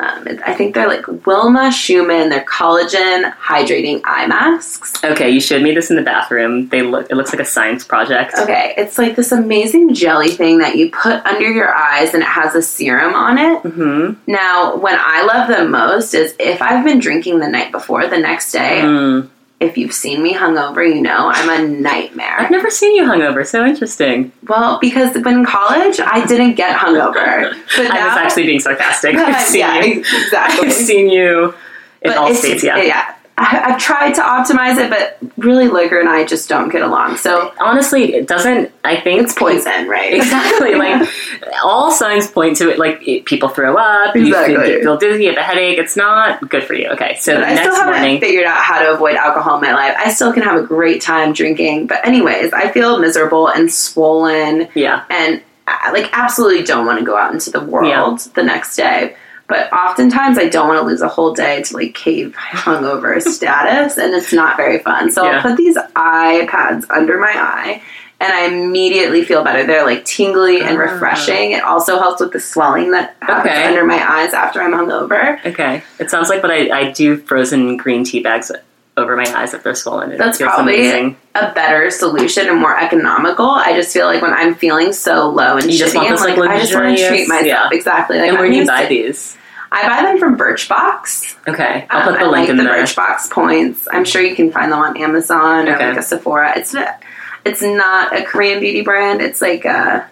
[0.00, 2.28] Um, I think they're like Wilma Schumann.
[2.28, 4.94] They're collagen hydrating eye masks.
[5.02, 6.68] Okay, you showed me this in the bathroom.
[6.68, 7.10] They look.
[7.10, 8.34] It looks like a science project.
[8.38, 12.28] Okay, it's like this amazing jelly thing that you put under your eyes and it
[12.28, 13.60] has a serum on it.
[13.62, 14.12] Hmm.
[14.28, 18.18] Now, when I love them most is if I've been drinking the night before, the
[18.18, 19.28] next day, Mm.
[19.60, 22.40] If you've seen me hungover, you know I'm a nightmare.
[22.40, 23.46] I've never seen you hungover.
[23.46, 24.32] So interesting.
[24.46, 27.50] Well, because when in college, I didn't get hungover.
[27.76, 29.14] But I was actually being sarcastic.
[29.16, 30.00] I've seen yeah, you.
[30.00, 30.68] exactly.
[30.68, 31.54] I've seen you
[32.02, 32.62] in all it's- states.
[32.62, 33.14] Yeah.
[33.40, 37.16] I, I've tried to optimize it, but really, liquor and I just don't get along.
[37.18, 38.70] So Honestly, it doesn't.
[38.84, 40.12] I think it's poison, right?
[40.14, 40.74] Exactly.
[40.78, 41.08] Like
[41.64, 42.78] all signs point to it.
[42.78, 44.14] Like it, people throw up.
[44.16, 44.56] You Exactly.
[44.56, 45.24] feel, feel dizzy.
[45.24, 45.78] You have a headache.
[45.78, 46.88] It's not good for you.
[46.90, 47.16] Okay.
[47.20, 48.20] So But the I still next haven't morning.
[48.20, 49.94] figured out how to avoid alcohol in my life.
[49.98, 54.68] I still can have a great time drinking, but anyways, I feel miserable and swollen,
[54.74, 55.04] Yeah.
[55.10, 59.16] and I, like absolutely don't want to go out into the world the next day.
[59.48, 63.96] But oftentimes, I don't want to lose a whole day to like cave hungover status,
[63.96, 65.10] and it's not very fun.
[65.10, 65.36] So Yeah.
[65.36, 67.82] I'll put these eye pads under my eye.
[68.20, 69.64] And I immediately feel better.
[69.64, 70.80] They're like tingly and Ah.
[70.80, 71.52] refreshing.
[71.52, 73.64] It also helps with the swelling that happens Okay.
[73.64, 75.38] under my eyes after I'm hungover.
[75.46, 75.82] Okay.
[76.00, 78.50] It sounds like, but I, I do frozen green tea bags
[78.96, 80.10] over my eyes if they're swollen.
[80.10, 81.16] It That's probably amazing.
[81.36, 83.48] a better solution and more economical.
[83.48, 86.20] I just feel like when I'm feeling so low and You just shitty, want this,
[86.22, 87.46] like, like, I just want to treat myself.
[87.46, 87.68] yeah.
[87.70, 88.18] Exactly.
[88.18, 89.37] Like And where I'm do you buy to- these?
[89.70, 91.36] I buy them from Birchbox.
[91.48, 91.86] Okay.
[91.90, 92.82] I'll Um, put the I link like in the there.
[92.82, 93.86] Birchbox points.
[93.92, 95.88] I'm sure you can find them on Amazon or Okay.
[95.88, 96.52] like a Sephora.
[96.56, 96.74] It's
[97.44, 99.20] it's not a Korean beauty brand.
[99.20, 100.06] It's like a.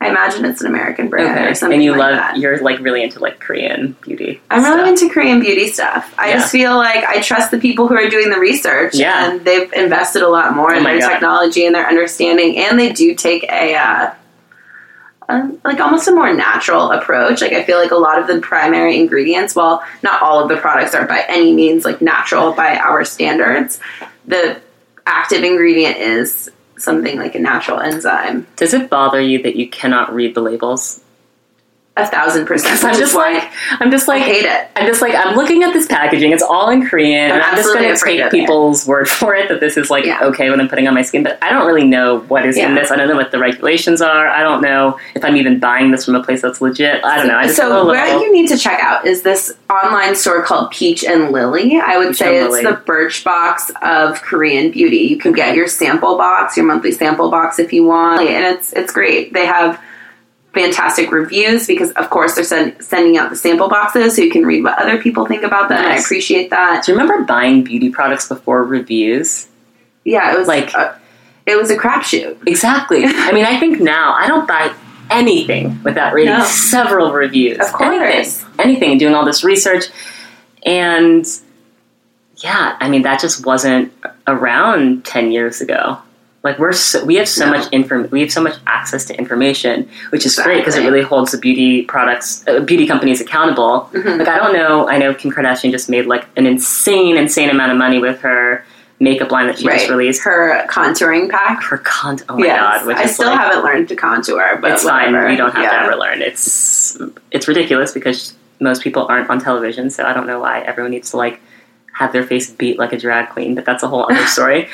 [0.00, 1.48] I imagine it's an American brand Okay.
[1.50, 1.74] or something.
[1.78, 2.36] And you like love, that.
[2.36, 4.40] you're like really into like Korean beauty.
[4.48, 6.14] I'm really into Korean beauty stuff.
[6.16, 6.34] I Yeah.
[6.34, 9.28] just feel like I trust the people who are doing the research, Yeah.
[9.32, 11.08] and they've invested a lot more Oh in their God.
[11.08, 13.74] technology and their understanding, and they do take a.
[13.74, 14.10] Uh,
[15.28, 17.40] um, like almost a more natural approach.
[17.40, 20.56] Like I feel like a lot of the primary ingredients, while not all of the
[20.56, 23.78] products are by any means like natural by our standards,
[24.26, 24.60] the
[25.06, 28.46] active ingredient is something like a natural enzyme.
[28.56, 31.00] Does it bother you that you cannot read the labels?
[31.98, 32.84] A thousand percent.
[32.84, 34.68] I'm just like, I'm just I like, hate it.
[34.76, 36.32] I'm just like, I'm looking at this packaging.
[36.32, 38.30] It's all in Korean, and I'm I'm just going to take of it.
[38.30, 40.20] people's word for it that this is like Yeah.
[40.24, 41.22] okay when I'm putting on my skin.
[41.22, 42.90] But I don't really know what is in this.
[42.90, 44.28] I don't know what the regulations are.
[44.28, 47.04] I don't know if I'm even buying this from a place that's legit.
[47.04, 47.36] I don't know.
[47.36, 47.88] I just feel a so little.
[47.92, 51.80] what you need to check out is this online store called Peach and Lily.
[51.80, 52.64] I would Peach say it's Lily.
[52.64, 54.98] the Birchbox of Korean beauty.
[54.98, 58.72] You can get your sample box, your monthly sample box if you want, and it's
[58.72, 59.32] it's great.
[59.32, 59.80] They have
[60.54, 64.44] fantastic reviews because of course they're send, sending out the sample boxes so you can
[64.44, 65.84] read what other people think about them.
[65.84, 66.84] I appreciate that.
[66.84, 69.46] Do you remember buying beauty products before reviews?
[70.04, 70.98] Yeah, it was Like- a,
[71.46, 72.46] it was a crapshoot.
[72.46, 73.02] Exactly.
[73.06, 74.74] I mean, I think now I don't buy
[75.10, 76.44] anything without reading No.
[76.44, 77.58] several reviews.
[77.58, 77.90] Of course.
[78.02, 78.54] Anything.
[78.58, 78.98] Anything.
[78.98, 79.84] Doing all this research.
[80.64, 81.24] And
[82.36, 83.92] yeah, I mean, that just wasn't
[84.26, 85.98] around 10 years ago.
[86.48, 89.86] Like we're so, we have so much inform we have so much access to information,
[90.10, 93.90] which is great because it really holds the beauty products uh, beauty companies accountable.
[93.92, 94.18] Mhm.
[94.20, 97.72] Like I don't know, I know Kim Kardashian just made like an insane insane amount
[97.72, 98.64] of money with her
[98.98, 100.22] makeup line that she just released.
[100.24, 101.62] her contouring pack.
[101.64, 102.58] Her con oh my Yes.
[102.60, 105.12] god, which I still like, haven't learned to contour, but it's fine.
[105.12, 105.30] whatever.
[105.30, 105.70] You don't have Yeah.
[105.80, 106.22] to ever learn.
[106.22, 106.96] It's
[107.30, 111.10] it's ridiculous because most people aren't on television, so I don't know why everyone needs
[111.10, 111.40] to like
[111.92, 113.54] have their face beat like a drag queen.
[113.54, 114.68] But that's a whole other story.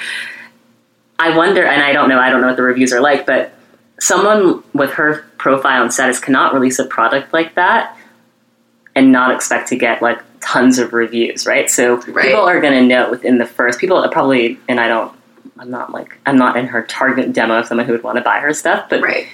[1.19, 2.19] I wonder, and I don't know.
[2.19, 3.53] I don't know what the reviews are like, but
[4.01, 7.97] someone with her profile and status cannot release a product like that
[8.97, 11.71] and not expect to get like tons of reviews, right?
[11.71, 12.27] So Right.
[12.27, 15.13] people are going to know within the first people are probably, and I don't.
[15.59, 18.23] I'm not like I'm not in her target demo of someone who would want to
[18.25, 19.29] buy her stuff, but Right.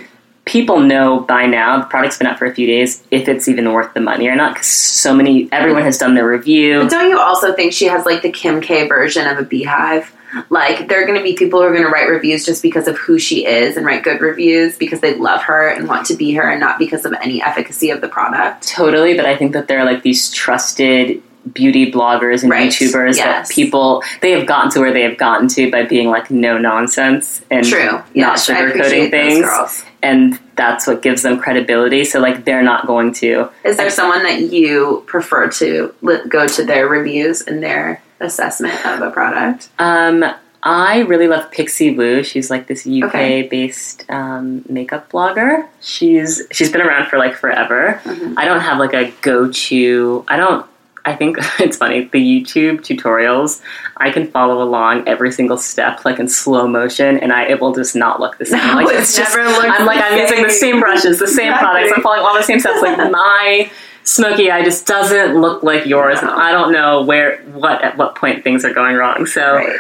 [0.45, 3.73] people know by now the product's been out for a few days if it's even
[3.73, 7.09] worth the money or not because so many everyone has done their review But don't
[7.11, 10.13] you also think she has like the Kim K version of a beehive?
[10.49, 12.87] Like there are going to be people who are going to write reviews just because
[12.89, 16.15] of who she is and write good reviews because they love her and want to
[16.17, 18.67] be her and not because of any efficacy of the product.
[18.69, 21.23] totally but i think that there are like these trusted
[21.55, 22.71] beauty bloggers and Right.
[22.71, 23.49] YouTubers Yes.
[23.49, 26.59] that people they have gotten to where they have gotten to by being like no
[26.59, 27.87] nonsense and True.
[27.93, 32.05] not Yes, I sugarcoating things, and that's what gives them credibility.
[32.05, 33.49] So like they're not going to.
[33.65, 35.95] Is there someone that you prefer to
[36.29, 39.69] go to their reviews and their assessment of a product?
[39.79, 40.25] Um,
[40.63, 42.25] I really love Pixiwoo.
[42.25, 43.43] She's like this UK Okay.
[43.43, 45.67] based um, makeup blogger.
[45.81, 48.01] She's she's been around for like forever.
[48.05, 48.35] Mm-hmm.
[48.39, 50.25] I don't have like a go to.
[50.29, 50.67] I don't.
[51.03, 52.05] I think it's funny.
[52.13, 53.63] The YouTube tutorials,
[53.97, 57.73] I can follow along every single step like in slow motion, and I it will
[57.75, 58.59] just not look the same.
[58.67, 60.73] No, like it never looks I'm like I'm using the same.
[60.73, 61.69] same brushes, the same Exactly.
[61.71, 61.93] products.
[61.97, 62.83] I'm following all the same steps.
[62.83, 63.71] Like my
[64.05, 68.15] smoky eye just doesn't look like yours, and I don't know where what at what
[68.17, 69.27] point things are going wrong.
[69.27, 69.57] So.
[69.57, 69.77] Right.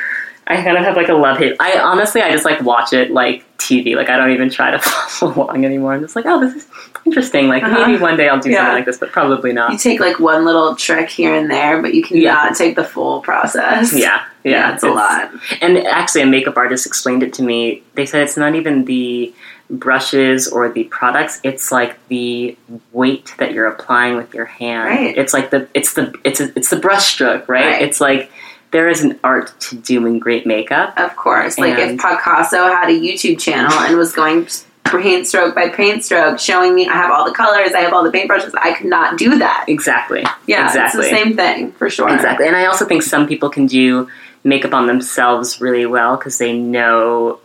[0.46, 1.54] I kind of have like a love hate.
[1.60, 3.94] I honestly, I just like watch it like TV.
[3.94, 5.92] Like I don't even try to follow along anymore.
[5.94, 6.66] I'm just like, oh, this is
[7.06, 7.46] interesting.
[7.46, 7.86] Like Uh-huh.
[7.86, 8.56] maybe one day I'll do Yeah.
[8.56, 9.70] something like this, but probably not.
[9.70, 12.50] You take like one little trick here and there, but you cannot Yeah.
[12.52, 13.92] take the full process.
[13.92, 15.30] Yeah, yeah, Yeah, it's a lot.
[15.60, 17.84] And actually, a makeup artist explained it to me.
[17.94, 19.32] They said it's not even the
[19.70, 22.56] brushes or the products; it's like the
[22.92, 24.90] weight that you're applying with your hand.
[24.90, 25.16] Right.
[25.16, 27.66] It's like the it's the it's a, it's the brush stroke, right?
[27.66, 27.82] Right.
[27.82, 28.30] It's like
[28.70, 30.98] there is an art to doing great makeup.
[30.98, 31.58] Of course.
[31.58, 34.46] Like if Picasso had a YouTube channel and was going
[34.84, 38.04] paint stroke by paint stroke, showing me I have all the colors, I have all
[38.04, 39.64] the paintbrushes, I could not do that.
[39.68, 40.24] Exactly.
[40.46, 41.00] Yeah, exactly.
[41.00, 42.12] it's the same thing for sure.
[42.12, 42.46] Exactly.
[42.46, 44.08] And I also think some people can do
[44.44, 47.40] makeup on themselves really well because they know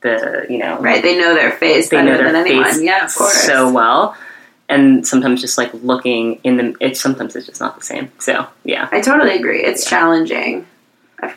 [0.00, 2.64] the, you know, Right, they know their face they better know their than anyone.
[2.64, 3.32] face Yeah, of course.
[3.34, 4.16] so well.
[4.70, 8.12] And sometimes just like looking in the, it's sometimes it's just not the same.
[8.18, 8.88] So yeah.
[8.92, 9.62] I totally agree.
[9.64, 10.66] It's challenging.
[11.20, 11.36] I've,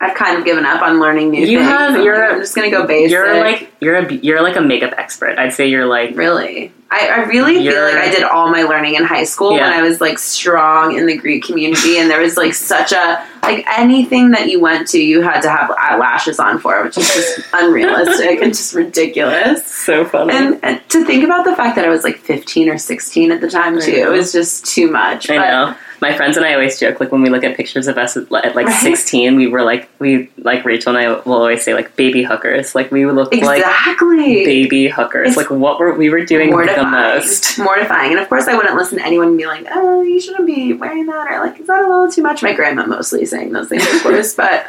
[0.00, 1.70] I've kind of given up on learning new You things.
[1.70, 3.10] have- you're- I'm just gonna go basic.
[3.12, 5.38] You're like you're a you're like a makeup expert.
[5.38, 6.72] I'd say you're like really.
[6.92, 9.70] I, I really feel like I did all my learning in high school Yeah.
[9.70, 13.24] when I was like strong in the Greek community, and there was like such a
[13.44, 17.06] like anything that you went to, you had to have eyelashes on for, which is
[17.14, 19.64] just unrealistic and just ridiculous.
[19.66, 20.32] so funny.
[20.32, 23.40] And, and to think about the fact that I was like 15 or 16 at
[23.40, 25.30] the time too, it was just too much.
[25.30, 25.76] I But know.
[26.02, 28.30] My friends and I always joke, like when we look at pictures of us at,
[28.30, 28.68] like Right.
[28.82, 32.74] 16, we were like, we, like Rachel and I will always say, like baby hookers.
[32.74, 34.44] Like we would look like exactly.
[34.44, 35.28] baby hookers.
[35.28, 37.58] It's like what were we were doing the most.
[37.58, 38.12] Mortifying.
[38.12, 40.72] And of course, I wouldn't listen to anyone and be like, oh, you shouldn't be
[40.72, 42.42] wearing that, or like, is that a little too much?
[42.42, 44.66] My grandma mostly saying those things, of course, but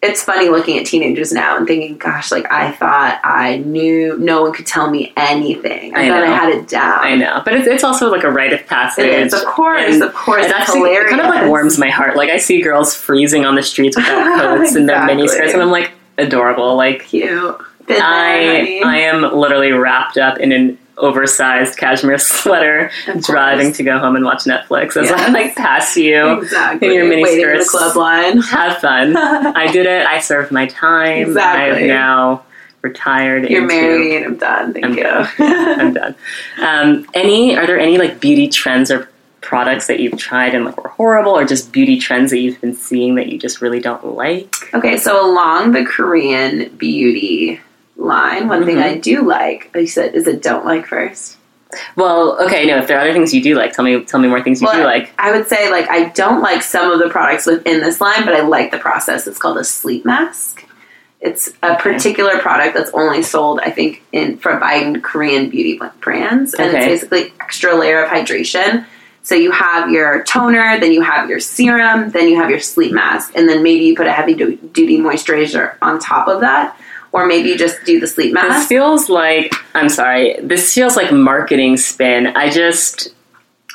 [0.00, 4.42] it's funny looking at teenagers now and thinking, gosh, like I thought I knew no
[4.42, 5.96] one could tell me anything.
[5.96, 7.00] I, I thought I had it down.
[7.00, 9.06] I know, but it's, it's also like a rite of passage.
[9.06, 10.44] It is, of course, And of course.
[10.44, 12.16] It it's actually it kind of like warms my heart.
[12.16, 15.62] Like I see girls freezing on the streets without coats and their mini skirts, and
[15.62, 16.76] I'm like adorable.
[16.76, 17.60] Like Cute.
[17.88, 18.80] Been I.
[18.84, 24.24] I am literally wrapped up in an oversized cashmere sweater, driving to go home and
[24.24, 26.38] watch Netflix as I like pass you.
[26.40, 26.88] exactly.
[26.88, 27.70] in your mini Waiting skirts.
[27.70, 28.38] club line.
[28.38, 29.16] Have fun.
[29.16, 30.06] I did it.
[30.06, 31.28] I served my time.
[31.28, 31.82] Exactly.
[31.84, 32.44] I've now
[32.82, 33.48] retired.
[33.48, 34.24] You're into- married.
[34.24, 34.72] I'm done.
[34.72, 35.02] Thank I'm you.
[35.04, 35.28] done.
[35.38, 36.14] I'm done.
[36.60, 39.08] Um, any are there any like beauty trends or
[39.40, 42.74] products that you've tried and like were horrible, or just beauty trends that you've been
[42.74, 44.52] seeing that you just really don't like?
[44.74, 47.60] Okay, so along the Korean beauty
[47.98, 48.82] line, one thing Mhm.
[48.84, 51.36] I do like, you said, is it don't like first?
[51.96, 52.78] Well, okay, no.
[52.78, 54.00] If there are other things you do like, tell me.
[54.02, 55.10] Tell me more things you do like.
[55.18, 58.34] I would say, like, I don't like some of the products within this line, but
[58.34, 59.26] I like the process.
[59.26, 60.64] It's called a sleep mask.
[61.20, 66.54] It's a particular product that's only sold, I think, in for by Korean beauty brands,
[66.54, 66.78] and Okay.
[66.78, 68.86] it's basically extra layer of hydration.
[69.22, 72.92] So you have your toner, then you have your serum, then you have your sleep
[72.92, 76.76] mask, and then maybe you put a heavy duty moisturizer on top of that,
[77.12, 78.48] or maybe just do the sleep mask.
[78.48, 80.36] This feels like I'm sorry.
[80.42, 82.28] This feels like marketing spin.
[82.28, 83.14] I just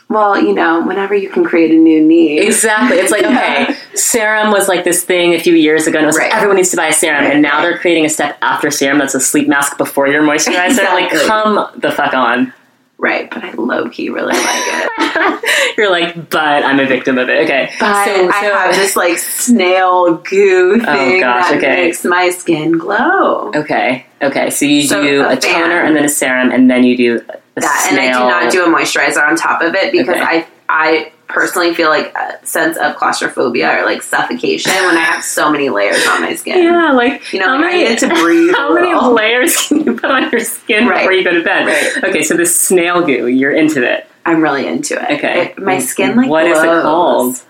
[0.09, 2.97] Well, you know, whenever you can create a new need, exactly.
[2.97, 6.17] It's like okay, serum was like this thing a few years ago, and it was
[6.17, 8.69] like everyone needs to buy a serum, Right, and now they're creating a step after
[8.71, 10.83] serum that's a sleep mask before your moisturizer.
[10.85, 12.53] Like, come the fuck on.
[13.03, 13.29] Right?
[13.29, 15.75] But I low key really like it.
[15.77, 17.43] You're like, but I'm a victim of it.
[17.43, 21.83] Okay, But so, I have this like snail goo oh, thing gosh, that okay.
[21.83, 23.51] makes my skin glow.
[23.53, 24.49] Okay, okay.
[24.49, 27.21] So you So, do a a toner and then a serum, and then you do
[27.55, 30.21] That and I do not do a moisturizer on top of it because Okay.
[30.21, 35.23] I I personally feel like a sense of claustrophobia or like suffocation when I have
[35.23, 36.63] so many layers on my skin.
[36.63, 38.51] Yeah, like You know, how like, I many, need to breathe.
[38.55, 40.99] How many layers can you put on your skin Right.
[40.99, 41.65] before you go to bed?
[41.67, 42.03] Right.
[42.09, 44.07] Okay, so the snail goo, you're into it.
[44.25, 45.17] I'm really into it.
[45.17, 45.41] Okay.
[45.57, 46.83] It- my skin like What is it glows.
[46.83, 47.41] called?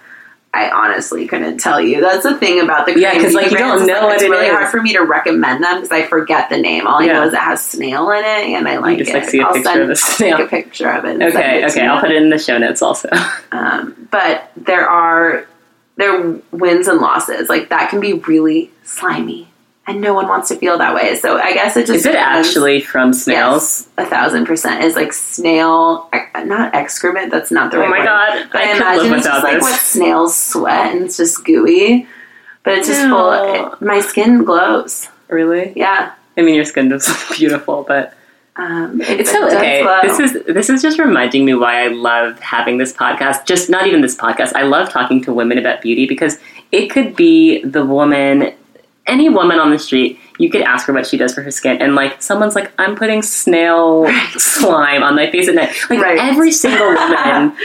[0.55, 1.99] I honestly couldn't tell you.
[1.99, 4.29] That's the thing about the Yeah, 'cause, crazy like, you don't know what It's it
[4.29, 4.51] really is.
[4.51, 6.85] hard for me to recommend them because I forget the name.
[6.85, 7.13] All I Yeah.
[7.13, 9.05] know is it has snail in it, and I like it.
[9.05, 9.13] just, it.
[9.15, 10.37] like, see a I'll picture send of a snail.
[10.37, 11.21] Take a picture of it.
[11.23, 11.89] Okay, it okay, you.
[11.89, 13.09] I'll put it in the show notes also.
[13.51, 15.45] Um, but there are
[15.97, 17.49] there are wins and losses.
[17.49, 19.47] Like that can be really slimy,
[19.85, 21.15] and no one wants to feel that way.
[21.17, 23.87] So I guess it just Is it actually from snails?
[23.97, 26.09] Yes, a thousand percent is like snail,
[26.45, 27.31] not excrement.
[27.31, 28.05] That's not the Oh right my word.
[28.05, 31.43] god, But I, I, imagine it's just without like what snails sweat and it's just
[31.43, 32.07] gooey.
[32.63, 33.09] But it's just Ew.
[33.09, 33.31] full.
[33.73, 35.09] It, my skin glows.
[35.27, 35.73] really?
[35.75, 36.13] Yeah.
[36.37, 37.07] I mean, your skin is
[37.37, 38.13] beautiful, but
[38.55, 39.81] Um, it's it so okay.
[39.81, 39.99] glow.
[40.01, 43.45] This is this is just reminding me why I love having this podcast.
[43.45, 44.53] Just not even this podcast.
[44.55, 46.39] I love talking to women about beauty because
[46.71, 48.53] it could be the woman,
[49.07, 50.19] any woman on the street.
[50.39, 52.95] You could ask her what she does for her skin, and like someone's like, "I'm
[52.95, 56.17] putting snail slime on my face at night." Like Right.
[56.19, 57.55] every single woman.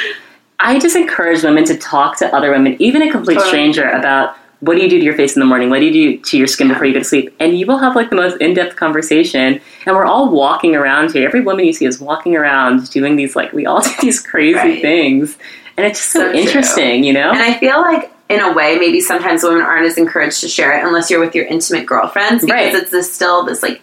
[0.61, 3.49] I just encourage women to talk to other women, even a complete Totally.
[3.49, 5.71] stranger, about what do you do to your face in the morning?
[5.71, 7.33] What do you do to your skin before you go to sleep?
[7.39, 9.61] And you will have like the most in depth conversation.
[9.87, 11.29] And we're all walking around here.
[11.29, 14.57] Every woman you see is walking around doing these like we all do these crazy
[14.59, 14.83] Right.
[14.83, 15.39] things,
[15.77, 17.31] and it's just so, So interesting, you know.
[17.31, 20.79] And I feel like, in a way, maybe sometimes women aren't as encouraged to share
[20.79, 22.75] it unless you're with your intimate girlfriends because Right.
[22.75, 23.81] it's this still this like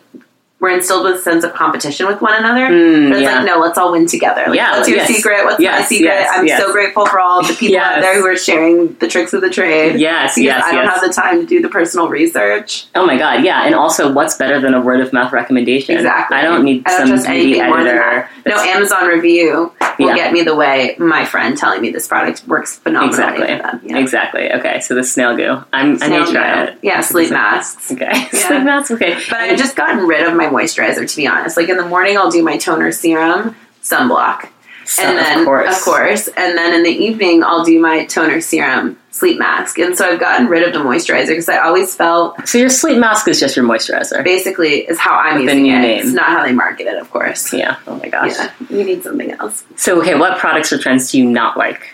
[0.62, 2.68] we're instilled with a sense of competition with one another.
[2.68, 3.36] Mm, but it's yeah.
[3.38, 4.46] like, no, let's all win together.
[4.48, 5.08] Like, Yeah, what's your yes.
[5.08, 5.44] secret?
[5.44, 6.06] What's my Yes, secret?
[6.06, 9.34] yes, I'm so grateful for all the people out there who are sharing the tricks
[9.34, 10.00] of the trade.
[10.00, 12.86] Yes, yes, I don't have the time to do the personal research.
[12.96, 13.66] oh my god, yeah.
[13.66, 15.96] And also, what's better than a word of mouth recommendation?
[15.98, 16.38] Exactly.
[16.38, 18.30] I don't need I don't some beauty anything more than editor.
[18.48, 20.16] No Amazon review will Yeah.
[20.16, 23.90] get me the way my friend telling me this product works phenomenally Exactly.
[23.90, 23.98] Yeah.
[23.98, 24.52] Exactly.
[24.54, 25.64] Okay, so the snail goo.
[25.74, 26.72] I'm, I may Snail try goo.
[26.72, 26.78] it.
[26.82, 27.92] Yeah, sleep masks.
[27.92, 28.26] Okay, Yeah.
[28.48, 28.92] sleep masks.
[28.92, 31.58] Okay, But I've just gotten rid of my moisturizer to be honest.
[31.58, 34.50] Like in the morning, I'll do my toner, serum, sunblock,
[34.86, 38.98] So, and then of course, and then in the evening, I'll do my toner, serum,
[39.12, 39.80] sleep mask.
[39.80, 42.98] And so I've gotten rid of the moisturizer because I always felt So your sleep
[42.98, 44.24] mask is just your moisturizer.
[44.24, 45.80] basically is how I'm With a using it.
[45.80, 46.00] name.
[46.02, 47.54] It's not how they market it, of course.
[47.54, 47.78] Yeah.
[47.88, 48.32] Oh my gosh.
[48.38, 49.64] Yeah, you need something else.
[49.78, 51.94] So okay, what products or trends do you not like?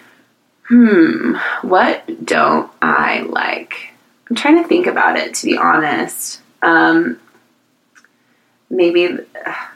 [0.67, 3.73] Hmm, what don't I like?
[4.29, 6.39] I'm trying to think about it to be honest.
[6.61, 7.19] Um,
[8.71, 9.17] maybe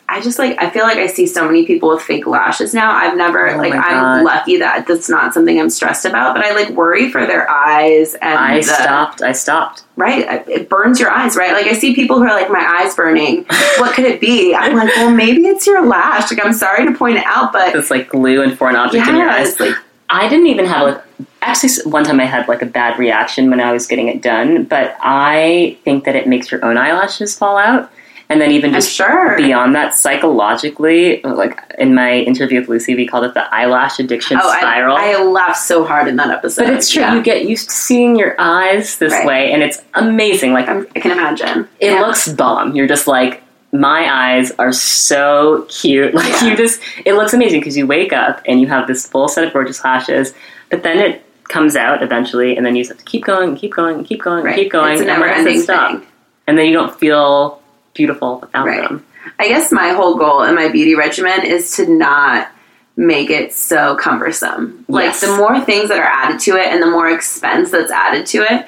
[0.07, 2.91] I just like I feel like I see so many people with fake lashes now.
[2.91, 6.53] I've never Oh like I'm lucky that that's not something I'm stressed about, but I
[6.53, 9.21] like worry for their eyes and I the- stopped.
[9.21, 9.83] I stopped.
[9.97, 10.47] right.
[10.47, 11.51] It burns your eyes, right?
[11.53, 13.45] Like I see people who are like my eyes burning.
[13.77, 14.55] what could it be?
[14.55, 16.31] I'm like, well, maybe it's your lash.
[16.31, 19.15] Like I'm sorry to point it out, but It's like glue and foreign object in
[19.17, 19.59] your eyes.
[19.59, 19.75] like
[20.09, 21.03] I didn't even have like
[21.41, 24.65] actually one time I had like a bad reaction when I was getting it done,
[24.65, 27.91] but I think that it makes your own eyelashes fall out.
[28.36, 29.38] And then even just sure.
[29.38, 34.38] beyond that psychologically, like in my interview with Lucy, we called it the eyelash addiction
[34.43, 34.97] Oh, spiral.
[34.97, 36.65] I laughed so hard in that episode.
[36.65, 37.01] but it's true.
[37.01, 37.15] Yeah.
[37.15, 39.25] You get used to seeing your eyes this Right.
[39.25, 40.51] way, and it's amazing.
[40.51, 41.65] Like I'm, I can imagine.
[41.79, 42.01] it Yeah.
[42.01, 42.75] looks bomb.
[42.75, 46.13] You're just like, my eyes are so cute.
[46.13, 46.49] Like Yeah.
[46.49, 49.45] you just, it looks amazing because you wake up and you have this full set
[49.47, 50.33] of gorgeous lashes,
[50.69, 53.73] but then it comes out eventually, and then you just have to keep going, keep
[53.73, 54.55] going, keep going, right.
[54.57, 55.91] keep going, It's a and when does it never-ending stop?
[56.01, 56.07] thing.
[56.47, 57.61] And then you don't feel
[57.99, 58.81] beautiful without Right.
[58.81, 59.03] them.
[59.39, 62.47] I guess my whole goal in my beauty regimen is to not
[62.95, 64.85] make it so cumbersome.
[64.87, 65.21] Like Yes.
[65.21, 68.43] the more things that are added to it and the more expense that's added to
[68.43, 68.65] it,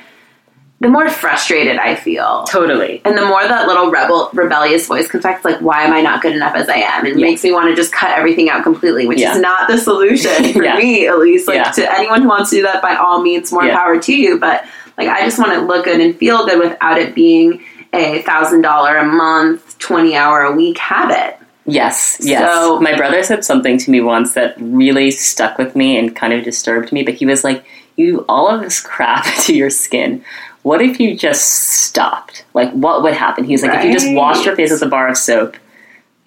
[0.79, 2.43] the more frustrated I feel.
[2.49, 3.01] Totally.
[3.05, 6.21] And the more that little rebel rebellious voice comes back, like, why am I not
[6.21, 7.05] good enough as I am?
[7.05, 7.25] And Yeah.
[7.27, 9.33] makes me want to just cut everything out completely, which Yeah.
[9.33, 10.75] is not the solution for Yeah.
[10.77, 11.47] me, at least.
[11.47, 14.37] Like to anyone who wants to do that, by all means, more power to you.
[14.37, 14.65] But
[14.97, 17.63] like, I just want to look good and feel good without it being
[17.97, 21.37] a thousand dollar a month, twenty hour a week habit.
[21.65, 22.49] Yes, yes.
[22.49, 26.31] So- My brother said something to me once that really stuck with me and kind
[26.33, 27.65] of disturbed me, but he was like,
[27.97, 30.23] You all of this crap to your skin.
[30.63, 32.45] What if you just stopped?
[32.53, 33.43] Like, what would happen?
[33.45, 35.57] He was like, If you just washed your face with a bar of soap,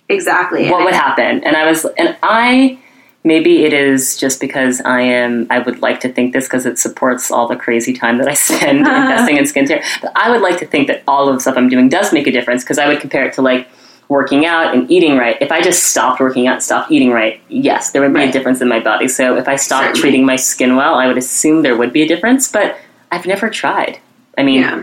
[0.09, 0.69] Exactly.
[0.71, 1.45] what would happen?
[1.45, 2.80] And I was, and I,
[3.25, 6.79] maybe it is just because I am, I would like to think this because it
[6.79, 9.03] supports all the crazy time that I spend uh-huh.
[9.03, 9.83] investing in skincare.
[10.01, 12.27] But I would like to think that all of the stuff I'm doing does make
[12.27, 13.69] a difference because I would compare it to like
[14.09, 15.37] working out and eating right.
[15.41, 18.33] If I just stopped working out and stopped eating right, yes, there would be a
[18.33, 19.07] difference in my body.
[19.07, 20.01] So if I stopped Certainly.
[20.01, 22.77] treating my skin well, I would assume there would be a difference, but
[23.13, 24.01] I've never tried.
[24.37, 24.83] I mean, Yeah.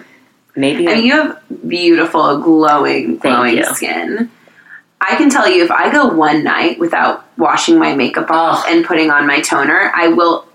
[0.56, 0.88] maybe.
[0.88, 4.32] I mean, you have beautiful, glowing, glowing skin.
[5.00, 8.74] I can tell you, if I go one night without washing my makeup off Oh.
[8.74, 10.46] and putting on my toner, I will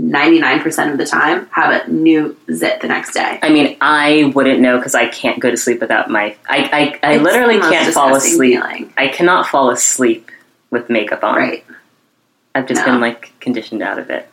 [0.00, 3.38] 99% of the time have a new zit the next day.
[3.42, 6.34] I mean, I wouldn't know because I can't go to sleep without my.
[6.48, 8.60] I I, I It's literally can't fall asleep.
[8.60, 8.92] feeling.
[8.96, 10.30] I cannot fall asleep
[10.70, 11.36] with makeup on.
[11.36, 11.64] Right.
[12.54, 12.92] I've just No.
[12.92, 14.28] been like conditioned out of it.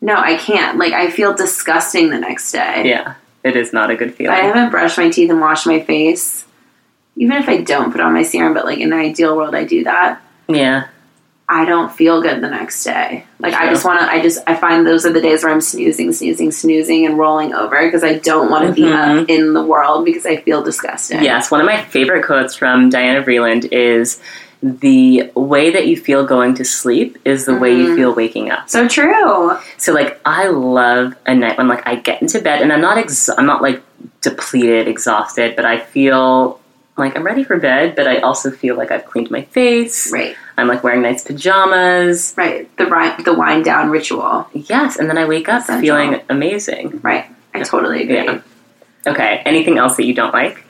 [0.00, 0.78] no, I can't.
[0.78, 2.82] Like I feel disgusting the next day.
[2.88, 4.34] Yeah, it is not a good feeling.
[4.36, 6.44] I haven't brushed my teeth and washed my face.
[7.18, 9.64] Even if I don't put on my serum, but like in the ideal world, I
[9.64, 10.20] do that.
[10.48, 10.86] yeah,
[11.48, 13.24] I don't feel good the next day.
[13.40, 14.06] Like I just want to.
[14.10, 17.54] I just I find those are the days where I'm snoozing, snoozing, snoozing, and rolling
[17.54, 19.22] over because I don't want to be Mhm.
[19.22, 21.22] up in the world because I feel disgusting.
[21.22, 24.20] Yes, one of my favorite quotes from Diana Vreeland is
[24.62, 27.96] the way that you feel going to sleep is the way you Mhm.
[27.96, 28.68] feel waking up.
[28.68, 29.56] So true.
[29.76, 32.98] So like I love a night when like I get into bed and I'm not
[32.98, 33.80] ex- I'm not like
[34.20, 36.58] depleted, exhausted, but I feel
[36.98, 40.12] like I'm ready for bed, but I also feel like I've cleaned my face.
[40.12, 40.36] Right.
[40.56, 42.34] I'm like wearing nice pajamas.
[42.36, 42.74] Right.
[42.76, 44.48] The ri- the wind down ritual.
[44.52, 45.80] Yes, and then I wake up Essential.
[45.82, 47.00] feeling amazing.
[47.02, 47.26] Right.
[47.54, 48.16] I totally agree.
[48.16, 48.40] Yeah.
[49.06, 50.64] Okay, anything else that you don't like?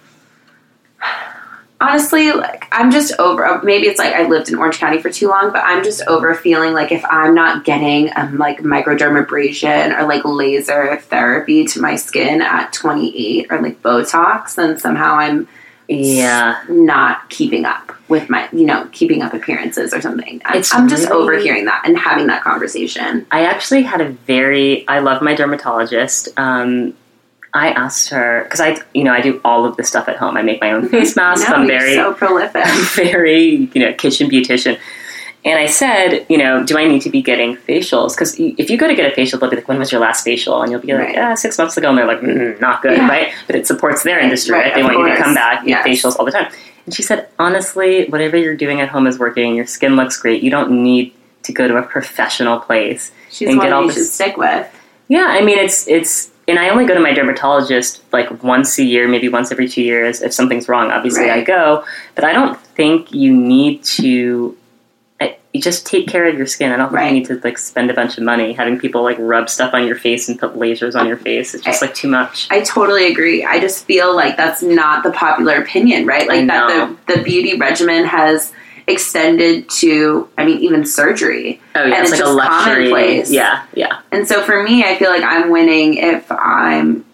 [1.80, 5.28] honestly like i'm just over maybe it's like i lived in orange county for too
[5.28, 10.04] long but i'm just over feeling like if i'm not getting um, like microdermabrasion or
[10.08, 15.46] like laser therapy to my skin at 28 or like botox then somehow i'm
[15.88, 16.62] Yeah.
[16.68, 20.88] not keeping up with my you know keeping up appearances or something i'm, It's I'm
[20.88, 25.20] just really- overhearing that and having that conversation I actually had a very I love
[25.22, 26.28] my dermatologist.
[26.38, 26.94] Um,
[27.54, 30.36] I asked her because I you know I do all of this stuff at home.
[30.36, 31.48] I make my own face masks.
[31.48, 34.78] no, I'm very so prolific very you know kitchen beautician.
[35.48, 38.14] And I said, you know, do I need to be getting facials?
[38.14, 40.22] Because if you go to get a facial, they'll be like, "When was your last
[40.24, 41.14] facial?" And you'll be like, Right.
[41.14, 43.08] "Yeah, six months ago." And they're like, mm, "Not good, Yeah.
[43.08, 44.74] right?" But it supports their industry, Right, right?
[44.74, 46.02] They want you to come back, get Yes.
[46.04, 46.48] facials all the time.
[46.86, 49.54] And she said, honestly, whatever you're doing at home is working.
[49.56, 50.42] Your skin looks great.
[50.42, 51.12] You don't need
[51.44, 53.10] to go to a professional place.
[53.30, 54.66] she's And get all you this- should stick with
[55.08, 58.82] Yeah, I mean it's it's and I only go to my dermatologist like once a
[58.84, 60.20] year, maybe once every two years.
[60.22, 61.84] If something's wrong, obviously I go.
[62.14, 64.56] But I don't think you need to.
[65.54, 66.72] I, you just take care of your skin.
[66.72, 67.06] I don't think Right.
[67.12, 69.86] you need to like spend a bunch of money having people like rub stuff on
[69.86, 71.54] your face and put lasers on your face.
[71.54, 72.46] It's just like too much.
[72.50, 73.44] I totally agree.
[73.44, 76.28] I just feel like that's not the popular opinion, right?
[76.28, 78.52] Like I that the the beauty regimen has
[78.86, 81.60] extended to I mean even surgery.
[81.74, 82.74] Oh yeah, And it's it's like a just luxury.
[82.90, 83.30] commonplace.
[83.30, 87.04] Yeah, yeah, And so for me, I feel like I'm winning if I'm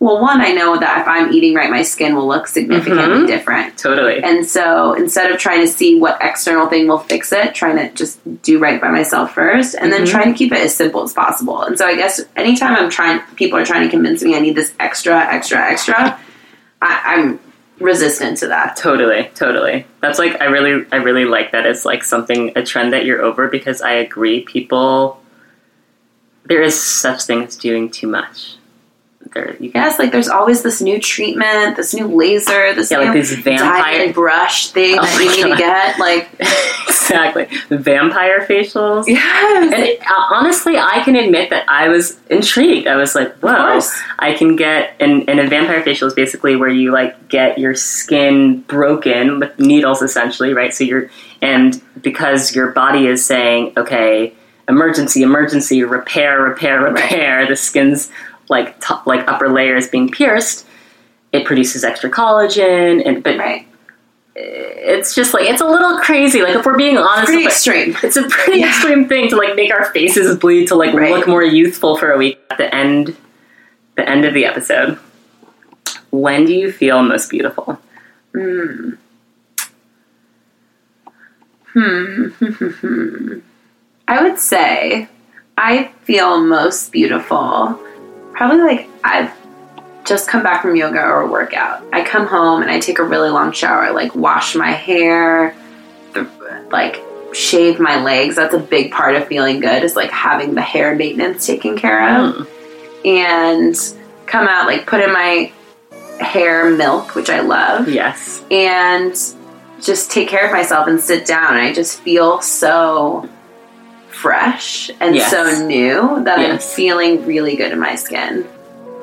[0.00, 3.26] well, one, I know that if I'm eating right, my skin will look significantly Mhm.
[3.28, 3.78] different.
[3.78, 4.20] totally.
[4.22, 7.88] And so instead of trying to see what external thing will fix it, trying to
[7.94, 10.10] just do right by myself first and then Mhm.
[10.10, 11.62] trying to keep it as simple as possible.
[11.62, 14.56] And so I guess anytime I'm trying, people are trying to convince me I need
[14.56, 16.18] this extra, extra, extra,
[16.82, 17.38] I, I'm
[17.78, 18.76] resistant to that.
[18.76, 19.86] Totally, totally.
[20.00, 23.22] That's like I really, I really like that It's like something a trend that you're
[23.22, 24.40] over because I agree.
[24.40, 25.20] People,
[26.44, 28.56] there is such thing as doing too much.
[29.36, 33.04] There, you Yes, like there's always this new treatment, this new laser, this yeah, new
[33.04, 34.12] like these vampire.
[34.12, 35.98] brush thing Oh that you need to get.
[36.06, 36.28] Like,
[36.88, 39.04] exactly, the vampire facials.
[39.06, 42.86] yes, And it, uh, honestly, I can admit that I was intrigued.
[42.86, 43.80] I was like, "Whoa!"
[44.18, 47.74] I can get and, and a vampire facial is basically where you like get your
[47.74, 50.72] skin broken with needles, essentially, right?
[50.72, 51.10] So you're
[51.42, 54.32] and because your body is saying, "Okay,
[54.68, 58.10] emergency, emergency, repair, repair, repair," the skin's
[58.48, 60.66] like top, like upper layers being pierced.
[61.32, 63.66] It produces extra collagen, and but right.
[64.34, 66.42] it's just like it's a little crazy.
[66.42, 67.96] Like if we're being honest, Pretty extreme.
[68.02, 68.68] it's a pretty Yeah.
[68.68, 71.10] extreme thing to like make our faces bleed to like Right.
[71.10, 72.38] look more youthful for a week.
[72.50, 73.16] At the end,
[73.96, 74.98] the end of the episode,
[76.10, 77.78] when do you feel most beautiful?
[78.34, 78.90] Hmm.
[81.72, 82.28] Hmm.
[84.08, 85.08] I would say
[85.58, 87.78] I feel most beautiful.
[88.36, 89.32] Probably like I've
[90.04, 91.82] just come back from yoga or a workout.
[91.92, 95.54] I come home and I take a really long shower, like wash my hair,
[96.70, 98.36] like shave my legs.
[98.36, 102.08] That's a big part of feeling good is like having the hair maintenance taken care
[102.20, 102.34] of.
[102.34, 102.48] Mm.
[103.04, 105.52] And come out, like put in my
[106.20, 108.42] hair milk, which I love Yes.
[108.50, 109.14] and
[109.82, 111.54] just take care of myself and sit down.
[111.56, 113.28] And I just feel so
[114.20, 115.30] fresh and Yes.
[115.30, 118.46] so new that I'm feeling really good in my skin.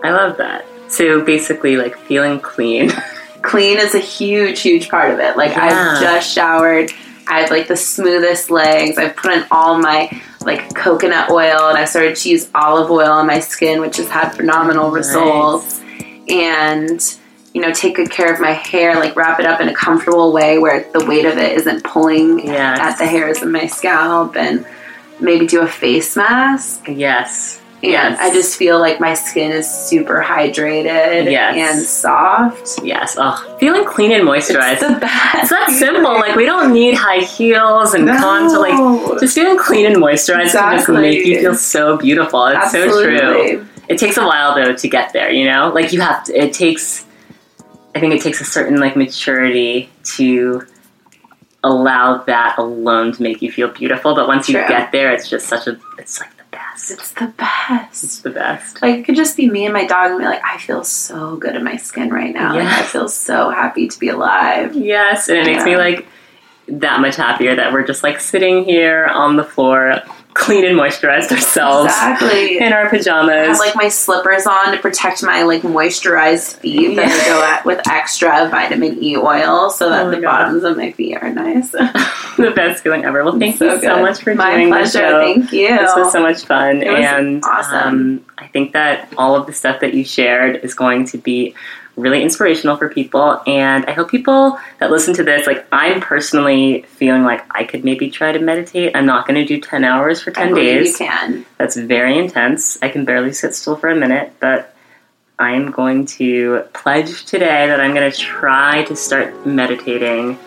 [0.04, 0.66] I love that.
[0.90, 2.92] So basically, like feeling clean.
[3.42, 5.36] Clean is a huge, huge part of it.
[5.38, 5.66] Like Yeah.
[5.96, 6.92] I've just showered.
[7.28, 8.98] I have like the smoothest legs.
[8.98, 10.10] I've put in all my
[10.42, 14.10] like coconut oil and I started to use olive oil on my skin, which has
[14.10, 15.08] had phenomenal Nice.
[15.08, 15.82] results.
[16.30, 17.02] And
[17.54, 20.32] you know, take good care of my hair, like wrap it up in a comfortable
[20.34, 22.80] way where the weight of it isn't pulling Yes.
[22.80, 24.66] at the hairs of my scalp and
[25.20, 26.86] maybe do a face mask.
[26.88, 27.60] yes.
[27.82, 28.18] and Yes.
[28.22, 31.56] I just feel like my skin is super hydrated Yes.
[31.58, 32.80] and soft.
[32.84, 33.18] Yes.
[33.20, 34.74] Oh, feeling clean and moisturized.
[34.82, 35.36] It's the best.
[35.36, 36.14] It's that simple.
[36.14, 38.18] Like we don't need high heels and No.
[38.18, 38.60] contour.
[38.60, 41.02] Like just feeling clean and moisturized can just Exactly.
[41.02, 42.46] make you feel so beautiful.
[42.46, 43.66] It's so true.
[43.90, 45.30] It takes a while though to get there.
[45.30, 46.24] You know, like you have.
[46.26, 47.06] To, it takes.
[47.96, 50.66] I think it takes a certain like maturity to
[51.64, 54.16] allow that alone to make you feel beautiful.
[54.16, 55.80] But once you get there, it's just such a.
[55.98, 56.92] It's like the best.
[56.92, 58.04] It's the best.
[58.04, 58.82] It's the best.
[58.82, 61.38] Like it could just be me and my dog and be like, I feel so
[61.38, 62.56] good in my skin right now.
[62.56, 64.76] Like I feel so happy to be alive.
[64.76, 66.08] Yes, and it makes me like
[66.68, 69.96] that much happier that we're just like sitting here on the floor,
[70.34, 72.58] clean and moisturized ourselves Exactly.
[72.60, 73.30] in our pajamas.
[73.32, 77.26] I have like my slippers on to protect my like moisturized feet that I Yeah.
[77.26, 80.46] go at with extra vitamin E oil so that Oh the God.
[80.46, 81.70] bottoms of my feet are nice.
[82.38, 83.24] the best feeling ever.
[83.24, 85.00] Well, thank So you so much for my doing the pleasure.
[85.00, 85.20] show.
[85.22, 85.70] Thank you.
[85.78, 87.88] This was so much fun, and awesome.
[87.88, 91.54] um, I think that all of the stuff that you shared is going to be
[91.96, 93.42] really inspirational for people.
[93.46, 97.84] And I hope people that listen to this, like I'm personally feeling like I could
[97.86, 98.96] maybe try to meditate.
[98.96, 101.00] I'm not going to do ten hours for I ten believe days.
[101.00, 101.46] You can.
[101.58, 102.82] That's very intense.
[102.82, 104.76] I can barely sit still for a minute, but
[105.40, 110.38] I am going to pledge today that I'm going to try to start meditating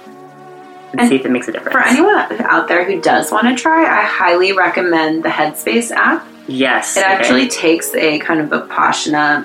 [0.93, 1.73] and, And see if it makes a difference.
[1.77, 6.27] For anyone out there who does want to try, I highly recommend the Headspace app.
[6.48, 7.12] yes, It okay.
[7.12, 9.44] actually takes a kind of a Vipassana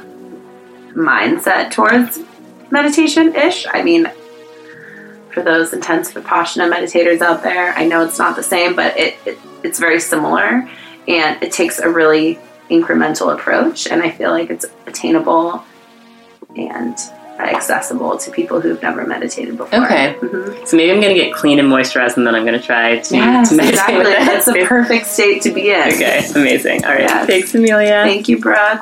[0.94, 2.20] mindset towards
[2.72, 3.66] meditation ish.
[3.70, 4.10] I mean,
[5.34, 9.16] for those intense Vipassana meditators out there, I know it's not the same, but it,
[9.26, 10.68] it it's very similar,
[11.08, 12.40] and it takes a really
[12.70, 15.64] incremental approach, and I feel like it's attainable
[16.56, 16.98] and
[17.40, 19.84] accessible to people who've never meditated before.
[19.86, 20.16] Okay.
[20.20, 20.68] Mhm.
[20.68, 23.00] So maybe I'm going to get clean and moisturized, and then I'm going to try
[23.00, 23.98] to, Yes, to meditate exactly.
[23.98, 24.68] with the That's a Headspace.
[24.68, 25.82] perfect state to be in.
[25.88, 26.84] Okay, amazing.
[26.86, 27.28] All right, Yes.
[27.28, 28.04] thanks, Amelia.
[28.06, 28.82] Thank you, Brooke.